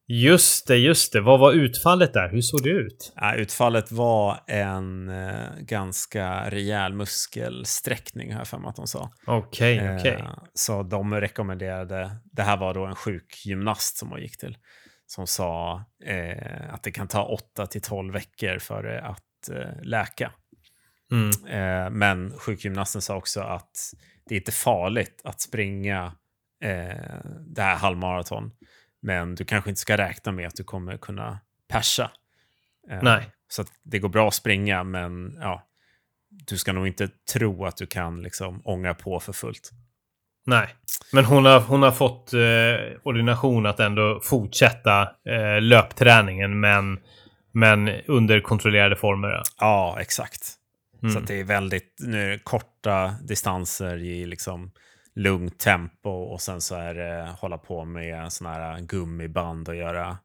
[0.06, 1.20] Just det, just det.
[1.20, 2.28] Vad var utfallet där?
[2.28, 3.12] Hur såg det ut?
[3.16, 9.10] Ja, utfallet var en eh, ganska rejäl muskelsträckning, har jag för mig att de sa.
[9.26, 10.12] Okej, okej.
[10.12, 14.56] Eh, så de rekommenderade, det här var då en sjukgymnast som hon gick till,
[15.06, 19.82] som sa eh, att det kan ta 8 till 12 veckor för det att eh,
[19.82, 20.32] läka.
[21.14, 21.30] Mm.
[21.46, 23.94] Eh, men sjukgymnasten sa också att
[24.28, 26.12] det är inte farligt att springa
[26.64, 28.50] eh, det här halvmaraton.
[29.02, 31.38] Men du kanske inte ska räkna med att du kommer kunna
[31.68, 32.10] persa.
[32.90, 33.30] Eh, Nej.
[33.48, 35.66] Så att det går bra att springa, men ja,
[36.30, 39.70] du ska nog inte tro att du kan liksom ånga på för fullt.
[40.46, 40.68] Nej.
[41.12, 46.98] Men hon har, hon har fått eh, ordination att ändå fortsätta eh, löpträningen, men,
[47.52, 49.28] men under kontrollerade former.
[49.28, 49.42] ja.
[49.58, 50.58] Ja, exakt.
[51.04, 51.22] Så Mm.
[51.22, 54.72] att det är väldigt nu, är det korta distanser i liksom
[55.14, 60.18] lugnt tempo och sen så är det hålla på med såna här gummiband och göra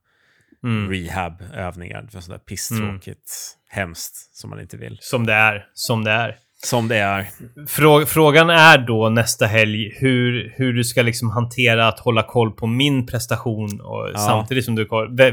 [0.64, 0.90] Mm.
[0.90, 2.02] rehabövningar.
[2.12, 3.32] För sånt där pisstråkigt,
[3.68, 4.98] hemskt som man inte vill.
[5.02, 5.68] Som det är.
[5.74, 6.38] Som det är.
[6.64, 7.28] Som det är.
[7.68, 12.52] Frå frågan är då nästa helg hur, hur du ska liksom hantera att hålla koll
[12.52, 14.18] på min prestation och Ja.
[14.18, 14.88] samtidigt som du...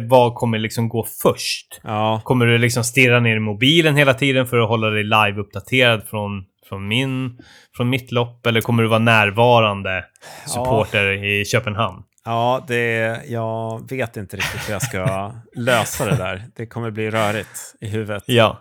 [0.08, 1.80] Vad kommer liksom gå först?
[1.82, 6.02] Ja, Kommer du liksom stirra ner i mobilen hela tiden för att hålla dig live-uppdaterad
[6.10, 7.38] från, från, min,
[7.76, 8.46] från mitt lopp?
[8.46, 10.04] Eller kommer du vara närvarande
[10.46, 12.02] supporter i Köpenhamn?
[12.24, 16.42] ja det, jag vet inte riktigt hur jag ska lösa det där.
[16.56, 18.22] Det kommer bli rörigt i huvudet.
[18.26, 18.58] Ja,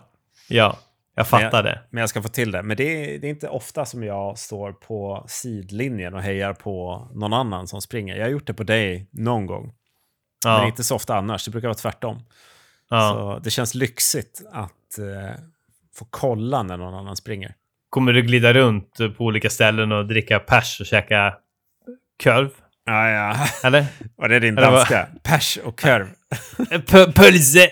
[0.48, 0.76] ja,
[1.16, 1.80] jag fattar det.
[1.90, 2.62] Men jag ska få till det.
[2.62, 7.08] Men det är, det är inte ofta som jag står på sidlinjen och hejar på
[7.14, 8.16] någon annan som springer.
[8.16, 9.64] Jag har gjort det på dig någon gång.
[10.44, 11.44] Men Ja, inte så ofta annars.
[11.44, 12.22] Det brukar vara tvärtom.
[12.90, 13.10] ja.
[13.12, 15.40] Så det känns lyxigt att eh,
[15.94, 17.54] få kolla när någon annan springer.
[17.90, 21.34] Kommer du glida runt på olika ställen och dricka pers och käka
[22.24, 22.50] korv?
[22.84, 23.36] Ja, ja.
[23.64, 23.86] Eller?
[24.16, 24.76] Var det din Eller vad?
[24.76, 25.08] danska?
[25.22, 26.06] Pers och korv.
[26.86, 27.70] P- Pölse!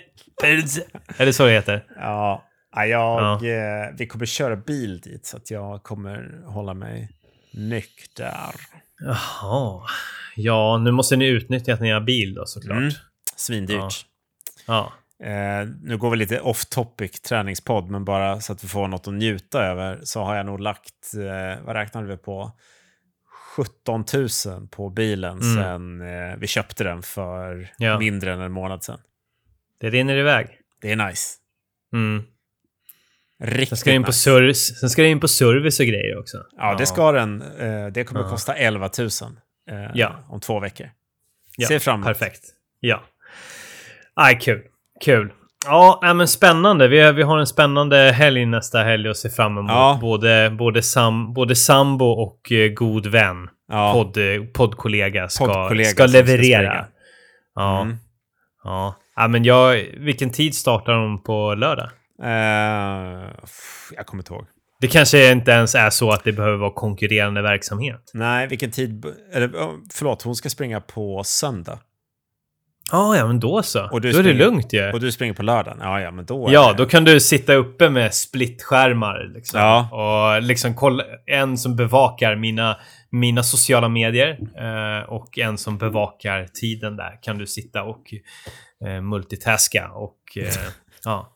[1.19, 1.85] Är det så det heter?
[1.97, 2.45] Ja,
[2.77, 7.11] jag, Eh, vi kommer köra bil dit så att jag kommer hålla mig
[7.53, 8.35] nykter.
[9.01, 9.83] Jaha.
[10.37, 12.77] Ja, nu måste ni utnyttja att ni har bil då såklart.
[12.79, 12.91] Mm.
[13.37, 14.07] Svindyrt.
[14.67, 14.93] Ja.
[15.25, 19.09] Eh, nu går vi lite off topic träningspodd, men bara så att vi får något
[19.09, 22.53] att njuta över så har jag nog lagt, eh, vad räknade vi på?
[23.57, 24.05] 17
[24.47, 25.55] 000 på bilen Mm.
[25.55, 27.99] sen eh, vi köpte den för Ja.
[27.99, 28.99] mindre än en månad sedan.
[29.81, 30.49] Det rinner iväg.
[30.81, 31.29] Det är nice.
[31.93, 32.23] Mm.
[33.43, 34.19] Riktigt Sen ska det in på nice.
[34.19, 34.81] service.
[34.81, 36.37] Sen ska det in på service och grejer också.
[36.57, 37.43] Ja, det ska den.
[37.43, 38.29] Eh, det kommer Ja.
[38.29, 39.09] kosta 11 000
[39.71, 40.25] eh, Ja.
[40.29, 40.87] om två veckor.
[41.57, 42.07] Ja, Ser fram emot.
[42.07, 42.41] Perfekt.
[42.81, 43.03] Ja.
[44.15, 44.63] Aj, kul.
[45.05, 45.33] Kul.
[45.67, 46.89] Ja, men spännande.
[46.89, 49.71] Vi, har- vi har en spännande helg nästa helg att se fram emot.
[49.71, 49.99] Ja.
[50.01, 53.49] Både, både, sam, både sambo och eh, god vän.
[53.69, 53.93] Ja.
[53.93, 54.17] Podd,
[54.55, 56.39] poddkollega ska, Poddkollega ska ska leverera.
[56.71, 56.87] springa.
[57.55, 57.81] ja.
[57.83, 57.97] Mm.
[58.65, 58.95] ja.
[59.17, 61.91] Ja, men jag, vilken tid startar de på lördag?
[63.41, 64.47] Pff, jag kommer inte ihåg.
[64.81, 68.11] Det kanske inte ens är så att det behöver vara konkurrerande verksamhet.
[68.15, 69.05] Nej, vilken tid...
[69.33, 69.51] Eller,
[69.93, 71.79] förlåt, hon ska springa på söndag.
[72.93, 73.89] Ah, ja, men då så.
[73.91, 74.91] Och du då är det springer- lugnt ju.
[74.93, 75.79] Och du springer på lördagen?
[75.81, 76.49] Ja, ja, men då...
[76.53, 79.31] Ja, det- då kan du sitta uppe med splittskärmar.
[79.35, 79.61] Liksom.
[79.61, 79.89] Ja.
[80.37, 82.77] Och liksom kolla, en som bevakar mina,
[83.11, 87.19] mina sociala medier eh, och en som bevakar tiden där.
[87.23, 88.15] Kan du sitta och
[88.87, 90.45] eh, multitaska och eh,
[91.05, 91.34] ja.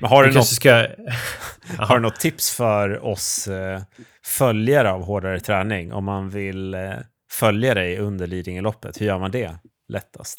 [0.00, 0.70] Men har Du något, ska...
[1.78, 3.82] har du något tips för oss eh,
[4.24, 5.92] följare av Hårdare Träning?
[5.92, 6.80] Om man vill eh,
[7.32, 9.54] följa dig under Lidingöloppet, hur gör man det
[9.88, 10.38] lättast?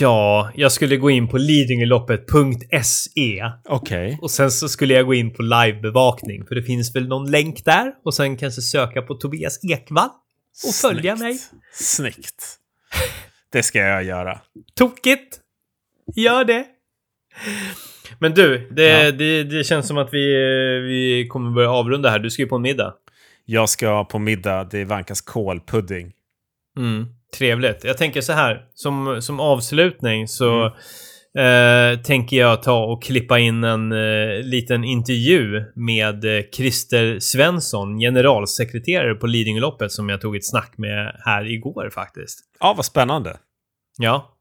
[0.00, 4.18] Ja, jag skulle gå in på lidingöloppet.se Okej.
[4.22, 7.64] och sen så skulle jag gå in på livebevakning för det finns väl någon länk
[7.64, 10.08] där och sen kanske söka på Tobias Ekvall
[10.68, 11.52] och följa Snyggt.
[11.52, 11.60] mig.
[11.72, 12.56] Snyggt.
[13.52, 14.40] Det ska jag göra.
[14.74, 15.38] Tokigt!
[16.16, 16.64] Gör det!
[18.18, 19.10] Men du, det, Ja.
[19.12, 20.26] det, det känns som att vi,
[20.88, 22.18] vi kommer börja avrunda här.
[22.18, 22.94] Du ska ju på en middag.
[23.44, 26.12] Jag ska på middag, det vankas kålpudding.
[26.78, 27.06] Mm,
[27.38, 27.84] trevligt.
[27.84, 30.72] Jag tänker så här, som, som avslutning så
[31.34, 31.92] Mm.
[31.94, 37.98] eh, tänker jag ta och klippa in en eh, liten intervju med eh, Christer Svensson,
[37.98, 42.38] generalsekreterare på Lidingöloppet, som jag tog ett snack med här igår faktiskt.
[42.60, 43.36] Ja, vad spännande.
[43.98, 44.34] Ja.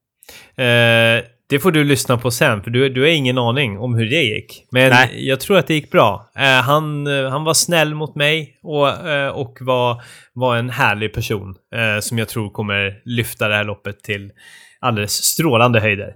[1.49, 4.23] Det får du lyssna på sen, för du, du har ingen aning om hur det
[4.23, 4.67] gick.
[4.71, 5.27] Men Nej.
[5.27, 6.31] jag tror att det gick bra.
[6.35, 11.13] Eh, han, eh, han var snäll mot mig och, eh, och var, var en härlig
[11.13, 14.31] person eh, som jag tror kommer lyfta det här loppet till
[14.79, 16.15] alldeles strålande höjder.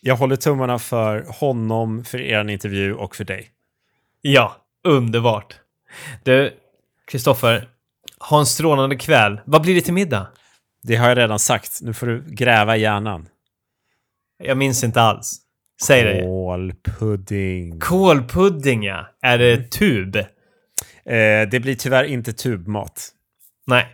[0.00, 3.48] Jag håller tummarna för honom, för er intervju och för dig.
[4.20, 5.54] Ja, underbart.
[6.24, 6.52] Du,
[7.10, 7.68] Kristoffer,
[8.30, 9.40] ha en strålande kväll.
[9.44, 10.26] Vad blir det till middag?
[10.82, 11.78] Det har jag redan sagt.
[11.82, 13.28] Nu får du gräva i hjärnan.
[14.42, 15.40] Jag minns inte alls.
[15.82, 16.22] Säg det.
[16.22, 17.80] Kålpudding.
[17.80, 19.06] Kålpudding, ja.
[19.22, 20.16] Är det tub?
[20.16, 23.08] Eh, det blir tyvärr inte tubmat.
[23.66, 23.86] Nej.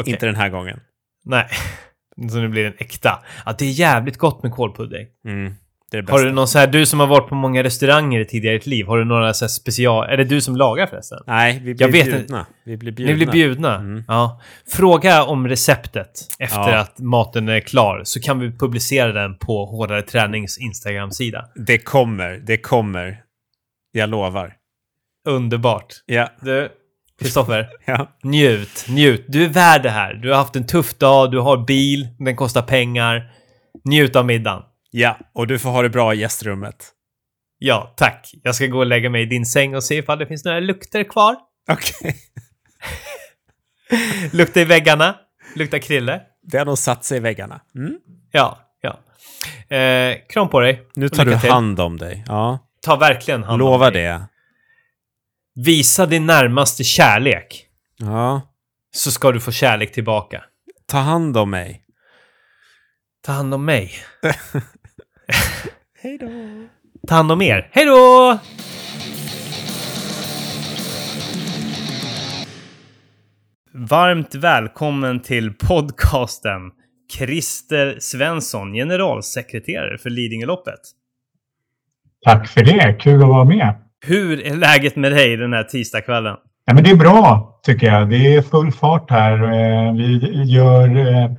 [0.00, 0.12] Okej.
[0.12, 0.80] Inte den här gången.
[1.24, 1.48] Nej.
[2.30, 3.24] Så nu blir den äkta.
[3.46, 5.06] Ja, det är jävligt gott med kålpudding.
[5.24, 5.54] Mm,
[5.90, 8.54] det det Har du någon så här, du som har varit på många restauranger tidigare
[8.54, 10.08] i ditt liv, har du några så här special...
[10.10, 11.18] Är det du som lagar förresten?
[11.26, 12.46] Nej, vi blir Jag vet bjudna.
[12.64, 13.12] Vi blir bjudna.
[13.12, 13.74] Ni blir bjudna?
[13.74, 14.04] Mm.
[14.08, 14.40] Ja.
[14.66, 16.78] Fråga om receptet efter Ja.
[16.78, 21.44] att maten är klar, så kan vi publicera den på Hårdare Tränings Instagram-sida.
[21.66, 23.20] Det kommer, det kommer.
[23.92, 24.54] Jag lovar.
[25.28, 25.94] Underbart.
[26.06, 26.68] Ja, Du,
[27.20, 28.08] Kristoffer, ja.
[28.22, 29.24] njut, njut.
[29.28, 30.14] Du är värd det här.
[30.14, 33.30] Du har haft en tuff dag, du har bil, den kostar pengar.
[33.84, 34.62] Njut av middagen.
[34.90, 35.18] Ja.
[35.32, 36.92] och du får ha det bra i gästrummet.
[37.58, 38.30] Ja, tack.
[38.42, 40.60] Jag ska gå och lägga mig i din säng och se ifall det finns några
[40.60, 41.36] lukter kvar.
[41.70, 42.16] Okej.
[44.32, 45.14] Lukta i väggarna.
[45.54, 46.22] Lukta krille.
[46.42, 47.60] Det har nog satt sig i väggarna.
[47.74, 47.98] Mm.
[48.32, 48.98] Ja, ja.
[49.76, 50.88] Eh, kram på dig.
[50.94, 51.50] Nu tar du till.
[51.50, 52.24] hand om dig.
[52.26, 54.02] Ja, Ta verkligen hand om lova dig.
[54.02, 54.22] det.
[55.54, 57.66] Visa din närmaste kärlek.
[57.98, 58.40] Ja,
[58.94, 60.44] Så ska du få kärlek tillbaka.
[60.86, 61.82] ta hand om mig.
[63.24, 63.92] Ta hand om mig.
[66.02, 66.28] Hej då.
[67.08, 67.68] Ta hand om er.
[67.72, 68.38] Hej då!
[73.74, 76.60] Varmt välkommen till podcasten
[77.18, 80.80] Christer Svensson, generalsekreterare för Lidingöloppet.
[82.24, 82.96] Tack för det.
[83.00, 83.74] Kul att vara med.
[84.06, 86.36] Hur är läget med dig den här tisdagskvällen?
[86.66, 88.10] Ja, men det är bra tycker jag.
[88.10, 89.32] Det är full fart här.
[89.42, 91.30] Eh, Vi gör eh,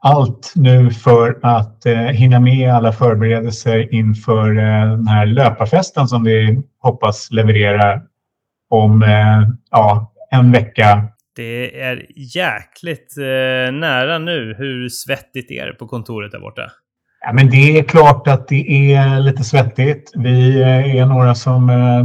[0.00, 6.24] allt nu för att eh, hinna med alla förberedelser inför eh, den här löparfesten som
[6.24, 8.00] vi hoppas leverera
[8.70, 11.08] om eh, ja, en vecka.
[11.36, 14.54] Det är jäkligt eh, nära nu.
[14.58, 16.62] Hur svettigt är det på kontoret där borta?
[17.20, 20.12] Ja, men det är klart att det är lite svettigt.
[20.14, 22.04] Vi är några som eh,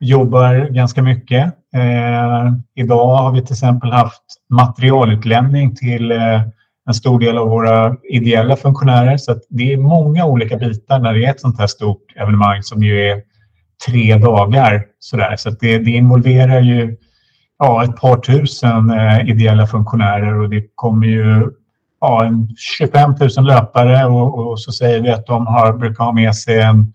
[0.00, 1.44] jobbar ganska mycket.
[1.74, 6.40] Eh, idag har vi till exempel haft materialutlämning till eh,
[6.86, 9.16] en stor del av våra ideella funktionärer.
[9.16, 12.82] Så det är många olika bitar när det är ett sånt här stort evenemang som
[12.82, 13.22] ju är
[13.86, 14.84] tre dagar.
[14.98, 15.36] Sådär.
[15.36, 16.96] Så det, det involverar ju
[17.58, 21.50] ja, ett par tusen eh, ideella funktionärer och det kommer ju
[22.00, 26.34] ja, 25 000 löpare och, och, så säger vi att de har, brukar ha med
[26.34, 26.92] sig en,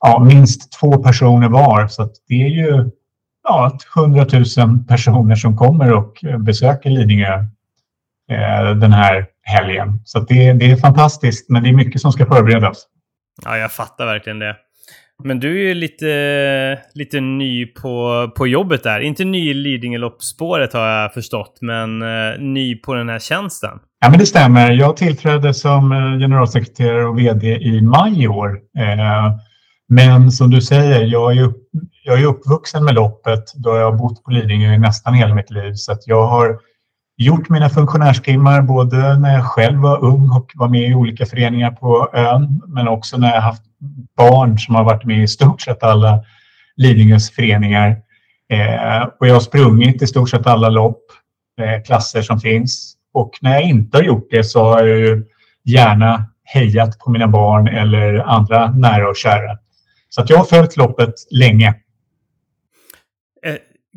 [0.00, 1.88] ja, minst två personer var.
[1.88, 2.90] Så det är ju
[3.44, 4.26] ja, 100
[4.56, 7.46] 000 personer som kommer och besöker Lidingö
[8.30, 10.00] eh, den här helgen.
[10.04, 12.86] Så det, det är fantastiskt, men det är mycket som ska förberedas.
[13.44, 14.56] Ja, jag fattar verkligen det.
[15.22, 19.00] Men du är ju lite, lite ny på, på jobbet där.
[19.00, 23.78] Inte ny i Lidingöloppsspåret har jag förstått, men eh, ny på den här tjänsten.
[24.00, 24.70] Ja, men det stämmer.
[24.72, 28.50] Jag tillträdde som eh, generalsekreterare och vd i maj i år.
[28.78, 29.36] Eh,
[29.88, 31.56] men som du säger, jag är, upp,
[32.04, 35.50] jag är uppvuxen med loppet då jag har bott på Lidingö i nästan hela mitt
[35.50, 35.74] liv.
[35.74, 36.58] Så jag har
[37.16, 41.70] gjort mina funktionärstimmar både när jag själv var ung och var med i olika föreningar
[41.70, 43.62] på ön, men också när jag haft
[44.16, 46.24] barn som har varit med i stort sett alla
[46.76, 47.96] Lidingös föreningar.
[48.50, 51.02] Eh, och jag har sprungit i stort sett alla lopp,
[51.60, 52.94] eh, klasser som finns.
[53.14, 55.24] Och när jag inte har gjort det så har jag ju
[55.64, 59.58] gärna hejat på mina barn eller andra nära och kära.
[60.08, 61.74] Så att jag har följt loppet länge.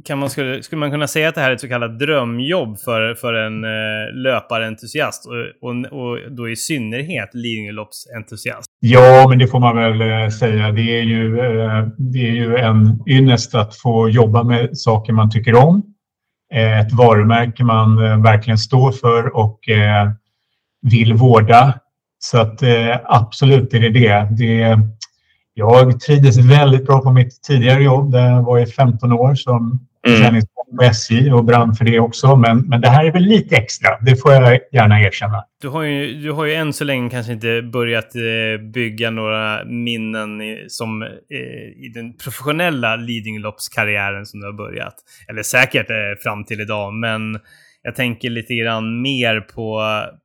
[0.06, 2.80] Kan man, skulle, skulle man kunna säga att det här är ett så kallat drömjobb
[2.80, 8.66] för, för en eh, löparentusiast och, och, och då i synnerhet Lidingöloppsentusiast?
[8.80, 10.72] Ja, men det får man väl eh, säga.
[10.72, 15.32] Det är, ju, eh, det är ju en ynnest att få jobba med saker man
[15.32, 15.84] tycker om.
[16.54, 20.12] Eh, ett varumärke man eh, verkligen står för och eh,
[20.82, 21.74] vill vårda.
[22.20, 24.28] Så att eh, absolut är det det.
[24.38, 24.80] det
[25.58, 29.88] jag trivdes väldigt bra på mitt tidigare jobb där jag var i 15 år som
[30.08, 30.42] mm.
[30.78, 32.36] på SJ och brann för det också.
[32.36, 35.44] Men, men det här är väl lite extra, det får jag gärna erkänna.
[35.62, 39.66] Du har ju, du har ju än så länge kanske inte börjat eh, bygga några
[39.66, 41.08] minnen i, som eh,
[41.86, 44.96] i den professionella Lidingöloppskarriären som du har börjat.
[45.30, 47.40] Eller säkert eh, fram till idag, men
[47.82, 49.84] jag tänker lite grann mer på,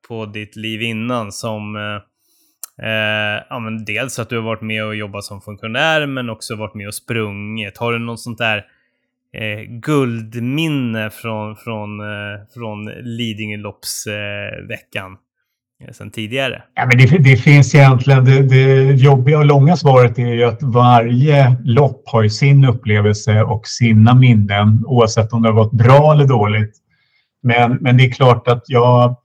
[0.09, 1.77] på ditt liv innan som
[2.83, 6.57] Eh, ja, men dels att du har varit med och jobbat som funktionär men också
[6.57, 7.79] varit med och sprungit.
[7.79, 8.65] Har du något sånt där
[9.37, 12.07] eh, guldminne från, från, eh,
[12.55, 15.13] från Lidingöloppsveckan
[15.85, 16.63] eh, sen tidigare?
[16.75, 20.63] Ja, men det, det finns egentligen, det, det jobbiga och långa svaret är ju att
[20.63, 26.13] varje lopp har ju sin upplevelse och sina minnen oavsett om det har gått bra
[26.13, 26.77] eller dåligt.
[27.43, 29.17] Men, men det är klart att jag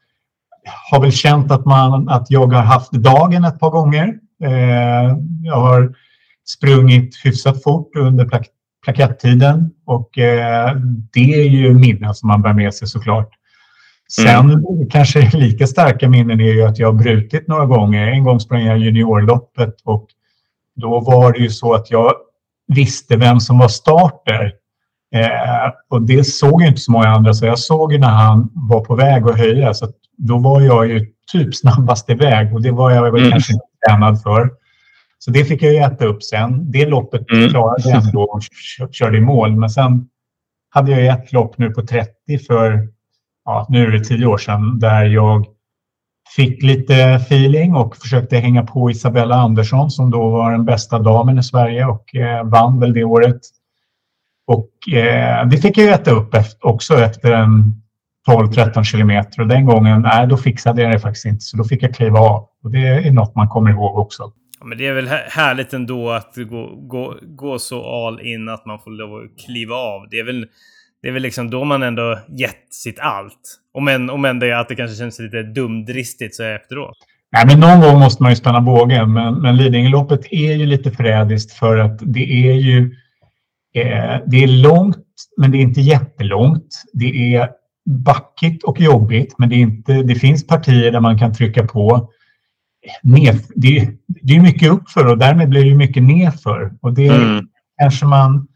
[0.91, 4.13] har väl känt att, man, att jag har haft dagen ett par gånger.
[4.43, 5.95] Eh, jag har
[6.45, 8.47] sprungit hyfsat fort under plak
[8.83, 10.75] plakettiden och eh,
[11.13, 13.29] det är ju minnen som man bär med sig såklart.
[14.11, 14.89] Sen mm.
[14.89, 18.07] kanske lika starka minnen är ju att jag har brutit några gånger.
[18.07, 20.07] En gång sprang jag juniorloppet och
[20.75, 22.13] då var det ju så att jag
[22.67, 24.53] visste vem som var starter.
[25.15, 28.81] Eh, och det såg inte så många andra så jag såg ju när han var
[28.81, 29.87] på väg att höja så
[30.17, 33.31] då var jag ju typ snabbast iväg och det var jag väl mm.
[33.31, 34.49] kanske inte tränad för.
[35.19, 36.71] Så det fick jag ju äta upp sen.
[36.71, 37.49] Det loppet mm.
[37.49, 38.41] klarade jag ändå och
[38.91, 39.55] körde i mål.
[39.55, 40.07] Men sen
[40.69, 42.11] hade jag ett lopp nu på 30
[42.47, 42.87] för,
[43.45, 45.45] ja, nu är det tio år sedan, där jag
[46.35, 51.39] fick lite feeling och försökte hänga på Isabella Andersson som då var den bästa damen
[51.39, 53.39] i Sverige och eh, vann väl det året.
[54.47, 57.73] Och eh, det fick jag äta upp efter, också efter en
[58.27, 61.41] 12-13 kilometer och den gången, nej, då fixade jag det faktiskt inte.
[61.41, 62.47] Så då fick jag kliva av.
[62.63, 64.31] Och det är något man kommer ihåg också.
[64.59, 68.65] Ja, men det är väl härligt ändå att gå, gå, gå så all in att
[68.65, 70.07] man får lov att kliva av.
[70.11, 70.45] Det är väl,
[71.01, 73.59] det är väl liksom då man ändå gett sitt allt.
[73.73, 76.97] Om än, om än det, att det kanske känns lite dumdristigt så efteråt.
[77.31, 79.13] Nej, men någon gång måste man ju spänna bågen.
[79.13, 82.95] Men, men Lidingöloppet är ju lite förrädiskt för att det är ju
[83.81, 84.97] eh, det är långt,
[85.37, 86.83] men det är inte jättelångt.
[86.93, 87.49] Det är
[87.85, 92.09] backigt och jobbigt, men det, är inte, det finns partier där man kan trycka på.
[93.03, 96.73] Ned, det, det är mycket uppför och därmed blir det mycket nedför.
[96.81, 97.47] Och det mm.
[97.79, 98.47] kanske man...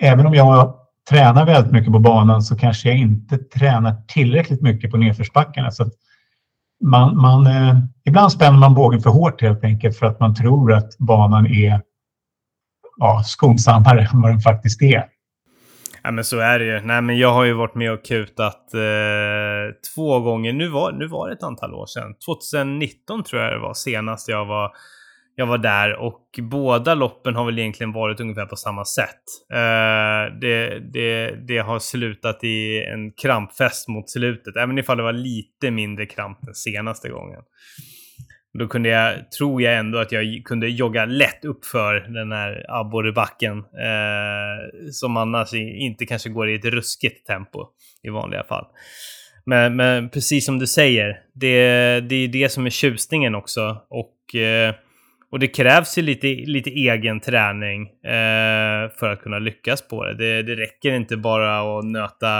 [0.00, 0.74] Även om jag
[1.10, 5.70] tränar väldigt mycket på banan så kanske jag inte tränar tillräckligt mycket på nedförsbackarna.
[5.70, 5.90] Så
[6.84, 10.72] man, man, eh, ibland spänner man bågen för hårt helt enkelt för att man tror
[10.72, 11.80] att banan är
[12.96, 15.04] ja, skonsammare än vad den faktiskt är.
[16.06, 16.80] Ja men så är det ju.
[16.80, 20.52] Nej men jag har ju varit med och kutat eh, två gånger.
[20.52, 22.14] Nu var, nu var det ett antal år sedan.
[22.26, 24.70] 2019 tror jag det var senast jag var,
[25.36, 25.96] jag var där.
[25.96, 29.22] Och båda loppen har väl egentligen varit ungefär på samma sätt.
[29.52, 34.56] Eh, det, det, det har slutat i en krampfest mot slutet.
[34.56, 37.40] Även ifall det var lite mindre kramp den senaste gången.
[38.58, 43.58] Då kunde jag, tror jag ändå att jag kunde jogga lätt uppför den här abborrebacken.
[43.58, 47.66] Eh, som annars inte kanske går i ett ruskigt tempo
[48.02, 48.66] i vanliga fall.
[49.46, 53.82] Men, men precis som du säger, det, det är det som är tjusningen också.
[53.90, 54.74] Och, eh,
[55.30, 60.14] och det krävs ju lite, lite egen träning eh, för att kunna lyckas på det.
[60.14, 62.38] Det, det räcker inte bara att nöta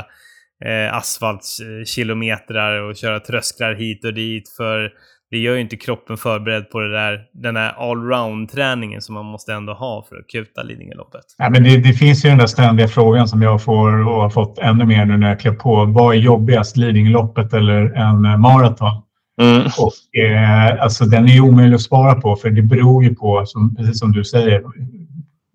[0.65, 4.49] eh, asfaltskilometrar och köra trösklar hit och dit.
[4.57, 4.93] för
[5.35, 9.53] det gör ju inte kroppen förberedd på det där, den här allround-träningen som man måste
[9.53, 11.24] ändå ha för att kuta Lidingöloppet.
[11.39, 14.30] Ja, men det, det, finns ju den där ständiga frågan som jag får och har
[14.30, 15.85] fått ännu mer nu när jag klev på.
[15.85, 19.03] Vad är jobbigast, Lidingöloppet eller en eh, maraton?
[19.43, 19.62] Mm.
[19.62, 23.47] Och, eh, alltså, den är ju omöjlig att svara på för det beror ju på,
[23.47, 24.62] som, precis som du säger,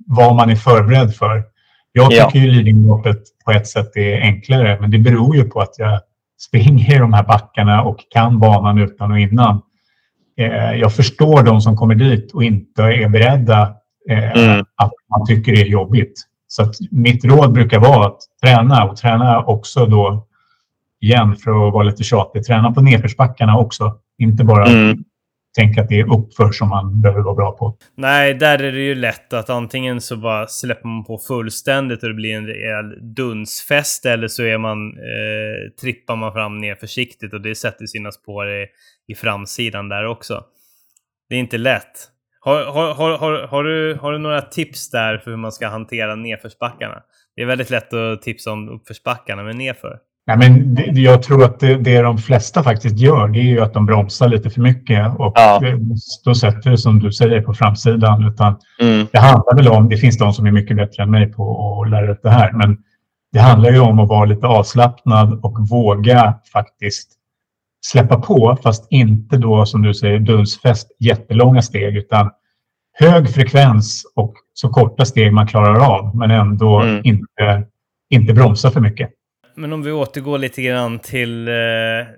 [0.07, 1.43] vad man är förberedd för.
[1.91, 2.45] Jag tycker ja.
[2.45, 5.99] ju Lidingöloppet på ett sätt är enklare, men det beror ju på att jag
[6.39, 9.61] springer i de här backarna och kan banan utan och innan.
[10.39, 13.75] Eh, jag förstår de som kommer dit och inte är beredda
[14.09, 14.65] eh, mm.
[14.75, 16.13] att man tycker det är jobbigt.
[16.47, 20.27] Så mitt råd brukar vara att träna och träna också då
[21.01, 22.43] igen för att vara lite tjatig.
[22.43, 23.95] Träna på nedförsbackarna också.
[24.17, 25.03] Inte bara mm
[25.55, 27.77] tänka att det är uppför som man behöver vara bra på.
[27.95, 32.09] Nej, där är det ju lätt att antingen så bara släpper man på fullständigt och
[32.09, 37.33] det blir en rejäl dunsfest eller så är man, eh, trippar man fram ner försiktigt
[37.33, 38.67] och det sätter sina spår i,
[39.07, 40.43] i framsidan där också.
[41.29, 42.09] Det är inte lätt.
[42.39, 45.67] Har, har, har, har, har, du, har du några tips där för hur man ska
[45.67, 47.03] hantera nedförsbackarna?
[47.35, 49.99] Det är väldigt lätt att tipsa om uppförsbackarna, men nedför?
[50.27, 53.61] Nej, men det, jag tror att det, det de flesta faktiskt gör det är ju
[53.61, 55.61] att de bromsar lite för mycket och ja.
[56.25, 58.27] då sätter det som du säger på framsidan.
[58.27, 59.07] Utan mm.
[59.11, 61.89] Det handlar väl om, det finns de som är mycket bättre än mig på att
[61.89, 62.77] lära ut det här, men
[63.31, 67.11] det handlar ju om att vara lite avslappnad och våga faktiskt
[67.85, 72.31] släppa på, fast inte då som du säger dunsfest jättelånga steg utan
[72.93, 77.01] hög frekvens och så korta steg man klarar av men ändå mm.
[77.03, 77.65] inte,
[78.09, 79.09] inte bromsa för mycket.
[79.59, 81.53] Men om vi återgår lite grann till, eh,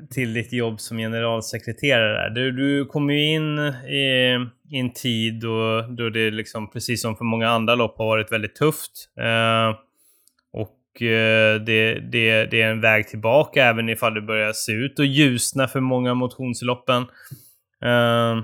[0.09, 2.29] till ditt jobb som generalsekreterare.
[2.29, 4.37] Du, du kom ju in i,
[4.69, 8.31] i en tid då, då det liksom, precis som för många andra lopp, har varit
[8.31, 8.91] väldigt tufft.
[9.19, 9.75] Eh,
[10.53, 14.99] och eh, det, det, det är en väg tillbaka även ifall det börjar se ut
[14.99, 17.01] och ljusna för många motionsloppen.
[17.83, 18.41] Eh,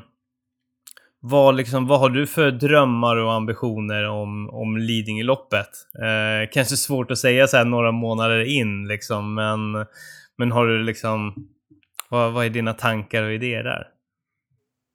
[1.22, 5.70] vad, liksom, vad har du för drömmar och ambitioner om, om Lidingöloppet?
[6.02, 9.60] Eh, kanske svårt att säga så här några månader in, liksom, men,
[10.38, 11.34] men har du liksom...
[12.10, 13.88] Vad, vad är dina tankar och idéer där?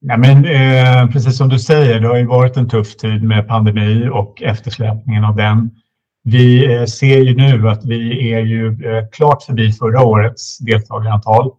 [0.00, 3.48] Ja, men, eh, precis som du säger, det har ju varit en tuff tid med
[3.48, 5.70] pandemi och eftersläpningen av den.
[6.24, 11.50] Vi eh, ser ju nu att vi är ju eh, klart förbi förra årets deltagarantal.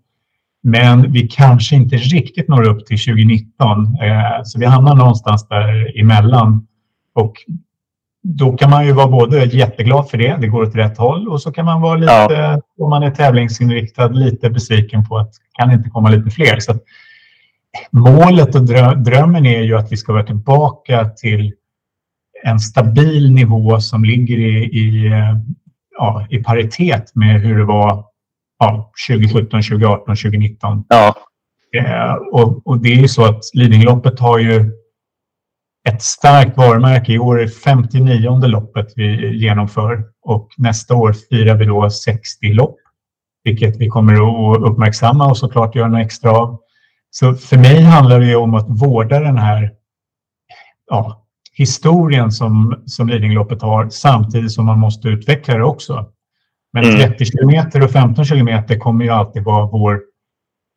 [0.64, 3.98] Men vi kanske inte riktigt når upp till 2019.
[4.02, 6.68] Eh, så vi hamnar någonstans där emellan.
[7.16, 7.34] Och
[8.24, 11.42] då kan man ju vara både jätteglad för det, det går åt rätt håll, och
[11.42, 12.62] så kan man vara lite, ja.
[12.80, 16.60] om man är tävlingsinriktad, lite besviken på att kan inte komma lite fler.
[16.60, 16.74] Så
[17.92, 18.64] målet och
[18.98, 21.54] drömmen är ju att vi ska vara tillbaka till
[22.44, 25.12] en stabil nivå som ligger i, i,
[25.98, 28.06] ja, i paritet med hur det var
[28.64, 30.84] ja, 2017, 2018, 2019.
[30.90, 31.16] Ja.
[31.78, 34.72] Eh, och, och, det är ju så att Lidingöloppet har ju
[35.90, 37.12] ett starkt varumärke.
[37.12, 42.76] I år är 59 loppet vi genomför och nästa år firar vi då 60 lopp,
[43.44, 46.60] vilket vi kommer att uppmärksamma och såklart göra något extra av.
[47.10, 49.72] Så för mig handlar det om att vårda den här
[50.90, 56.13] ja, historien som, som Lidingöloppet har samtidigt som man måste utveckla det också.
[56.74, 57.18] Men 30 mm.
[57.18, 60.02] kilometer och 15 kilometer kommer ju alltid vara vår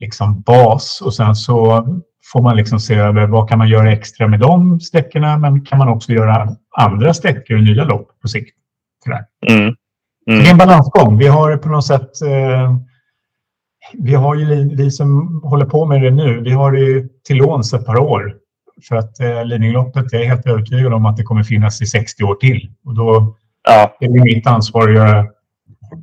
[0.00, 1.86] liksom, bas och sen så
[2.32, 5.78] får man liksom se över vad kan man göra extra med de sträckorna men kan
[5.78, 8.56] man också göra andra sträckor och nya lopp på sikt.
[9.48, 9.62] Mm.
[9.62, 9.74] Mm.
[10.26, 11.18] Det är en balansgång.
[11.18, 12.76] Vi har på något sätt eh,
[13.92, 17.36] vi har ju vi som håller på med det nu, vi har det ju till
[17.36, 18.34] låns ett par år.
[18.88, 22.24] För att eh, Lidingöloppet, jag är helt övertygad om att det kommer finnas i 60
[22.24, 22.72] år till.
[22.84, 23.36] Och då
[23.68, 23.96] ja.
[24.00, 25.26] är det mitt ansvar att göra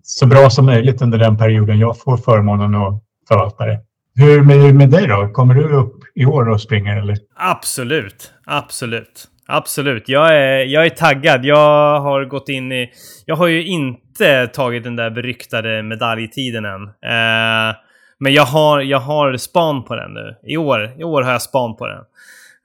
[0.03, 3.79] så bra som möjligt under den perioden jag får förmånen att förvalta det.
[4.15, 5.29] Hur är det med dig då?
[5.33, 7.17] Kommer du upp i år och springer eller?
[7.35, 9.27] Absolut, absolut.
[9.45, 10.09] Absolut.
[10.09, 11.45] Jag är, jag är taggad.
[11.45, 12.91] Jag har gått in i...
[13.25, 16.83] Jag har ju inte tagit den där beryktade medaljtiden än.
[16.83, 17.75] Eh,
[18.19, 20.35] men jag har, jag har span på den nu.
[20.43, 21.99] I år, I år har jag span på den.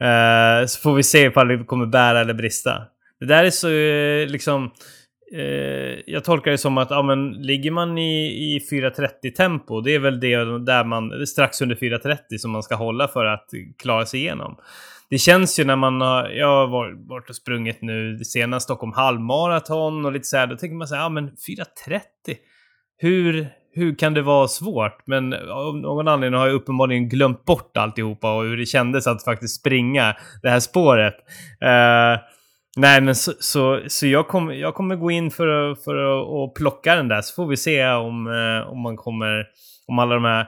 [0.09, 2.83] Eh, så får vi se ifall det kommer bära eller brista.
[3.21, 4.71] Det där är så eh, liksom...
[5.33, 9.95] Eh, jag tolkar det som att ja, men, ligger man i, i 4.30 tempo, det
[9.95, 14.07] är väl det där man, strax under 4.30 som man ska hålla för att klara
[14.07, 14.57] sig igenom.
[15.11, 20.05] Det känns ju när man har, jag har varit och sprungit nu senast Stockholm halvmaraton
[20.05, 22.01] och lite så här, då tänker man så här, ja men 4.30,
[22.97, 25.07] hur, hur kan det vara svårt?
[25.07, 29.25] Men av någon anledning har jag uppenbarligen glömt bort alltihopa och hur det kändes att
[29.25, 31.15] faktiskt springa det här spåret.
[31.61, 32.21] Eh,
[32.79, 36.55] Nej, men så, så, så jag, kommer jag kommer gå in för, att, för att,
[36.55, 39.47] plocka den där, så får vi se om, eh, om man kommer...
[39.87, 40.47] Om alla de här...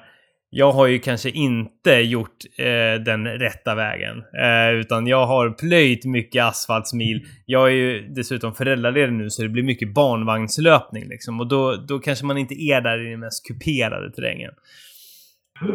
[0.51, 6.05] Jag har ju kanske inte gjort eh, den rätta vägen, eh, utan jag har plöjt
[6.05, 7.21] mycket asfaltsmil.
[7.47, 11.41] Jag är ju dessutom föräldraledig nu, så det blir mycket barnvagnslöpning liksom.
[11.41, 14.51] Och då, då kanske man inte är där i den mest kuperade terrängen.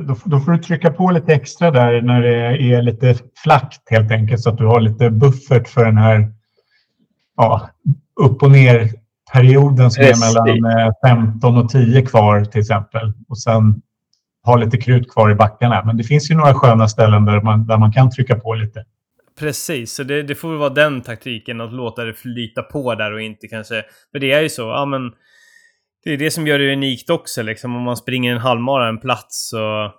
[0.08, 2.36] Då, då, får du trycka på lite extra där när det
[2.76, 6.35] är lite flackt helt enkelt så att du har lite buffert för den här
[7.38, 7.70] ja,
[8.22, 8.90] upp och ner
[9.34, 10.36] perioden som Precis.
[10.36, 13.14] är mellan 15 eh, och 10 kvar till exempel.
[13.30, 13.82] Och sen
[14.46, 15.84] ha lite krut kvar i backarna.
[15.86, 18.86] Men det finns ju några sköna ställen där man, där man kan trycka på lite.
[19.40, 23.14] Precis, så det, det får väl vara den taktiken att låta det flyta på där
[23.14, 23.84] och inte kanske...
[24.12, 25.12] För det är ju så, ja men...
[26.04, 27.76] Det är det som gör det unikt också liksom.
[27.76, 29.92] Om man springer en halvmara en plats så...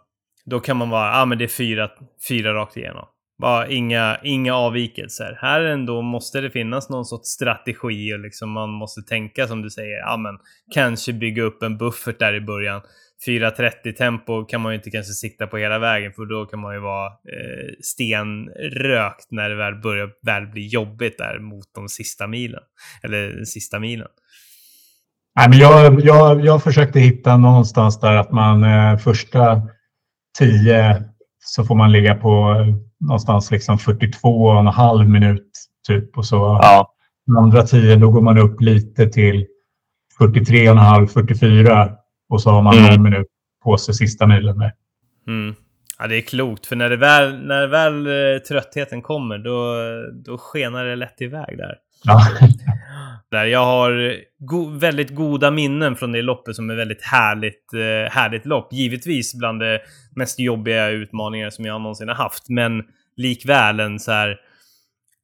[0.44, 1.88] Då kan man vara, ja men det är fyra,
[2.28, 3.06] fyra rakt igenom.
[3.38, 5.38] Bara inga, inga avvikelser.
[5.40, 9.70] Här ändå måste det finnas någon sorts strategi och liksom man måste tänka som du
[9.70, 10.38] säger, ja men
[10.74, 12.80] kanske bygga upp en buffert där i början.
[13.26, 16.74] 4.30 tempo kan man ju inte kanske sikta på hela vägen för då kan man
[16.74, 22.26] ju vara eh, stenrökt när det väl börjar väl bli jobbigt där mot de sista
[22.26, 22.62] milen.
[23.02, 24.08] Eller den sista milen.
[25.36, 29.62] Nej, men jag, jag, jag försökte hitta någonstans där att man eh, första
[30.38, 31.04] tio
[31.38, 32.56] så får man ligga på
[33.06, 35.50] någonstans liksom 42 och en halv minut
[35.88, 36.18] typ.
[36.18, 36.94] Och så ja.
[37.38, 39.46] andra tio då går man upp lite till
[40.18, 41.90] 43 och en halv, 44
[42.28, 42.90] och så har man mm.
[42.90, 43.26] någon minut
[43.64, 44.72] på sig sista milen med.
[45.26, 45.54] Mm.
[45.98, 49.74] Ja, det är klokt, för när, det väl, när väl eh, tröttheten kommer, då,
[50.24, 51.76] då skenar det lätt iväg där.
[52.04, 52.20] Ja.
[53.30, 58.12] där jag har go väldigt goda minnen från det loppet som är väldigt härligt, eh,
[58.12, 58.72] härligt lopp.
[58.72, 59.78] Givetvis bland de
[60.16, 62.82] mest jobbiga utmaningar som jag någonsin har haft, men
[63.16, 64.36] likväl en så här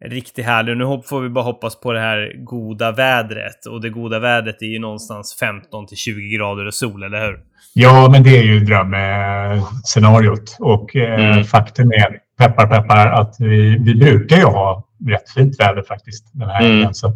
[0.04, 0.76] riktigt härlig.
[0.76, 3.66] Nu får vi bara hoppas på det här goda vädret.
[3.66, 7.40] Och det goda vädret är ju någonstans 15 till 20 grader och sol, eller hur?
[7.74, 10.56] Ja, men det är ju drömscenariot.
[10.58, 11.44] Och eh, mm.
[11.44, 16.48] faktum är, peppar peppar, att vi, vi brukar ju ha rätt fint väder faktiskt den
[16.48, 16.94] här mm.
[16.94, 17.12] Så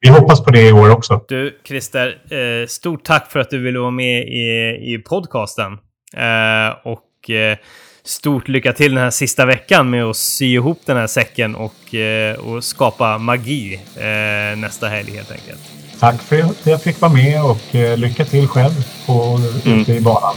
[0.00, 1.20] vi hoppas på det i år också.
[1.28, 5.72] Du, Christer, eh, stort tack för att du ville vara med i, i podcasten.
[6.16, 7.58] Eh, och eh,
[8.04, 11.94] stort lycka till den här sista veckan med att sy ihop den här säcken och,
[11.94, 15.60] eh, och skapa magi eh, nästa helg helt enkelt.
[16.00, 19.80] Tack för att jag fick vara med och eh, lycka till själv på, mm.
[19.80, 20.34] ute i banan.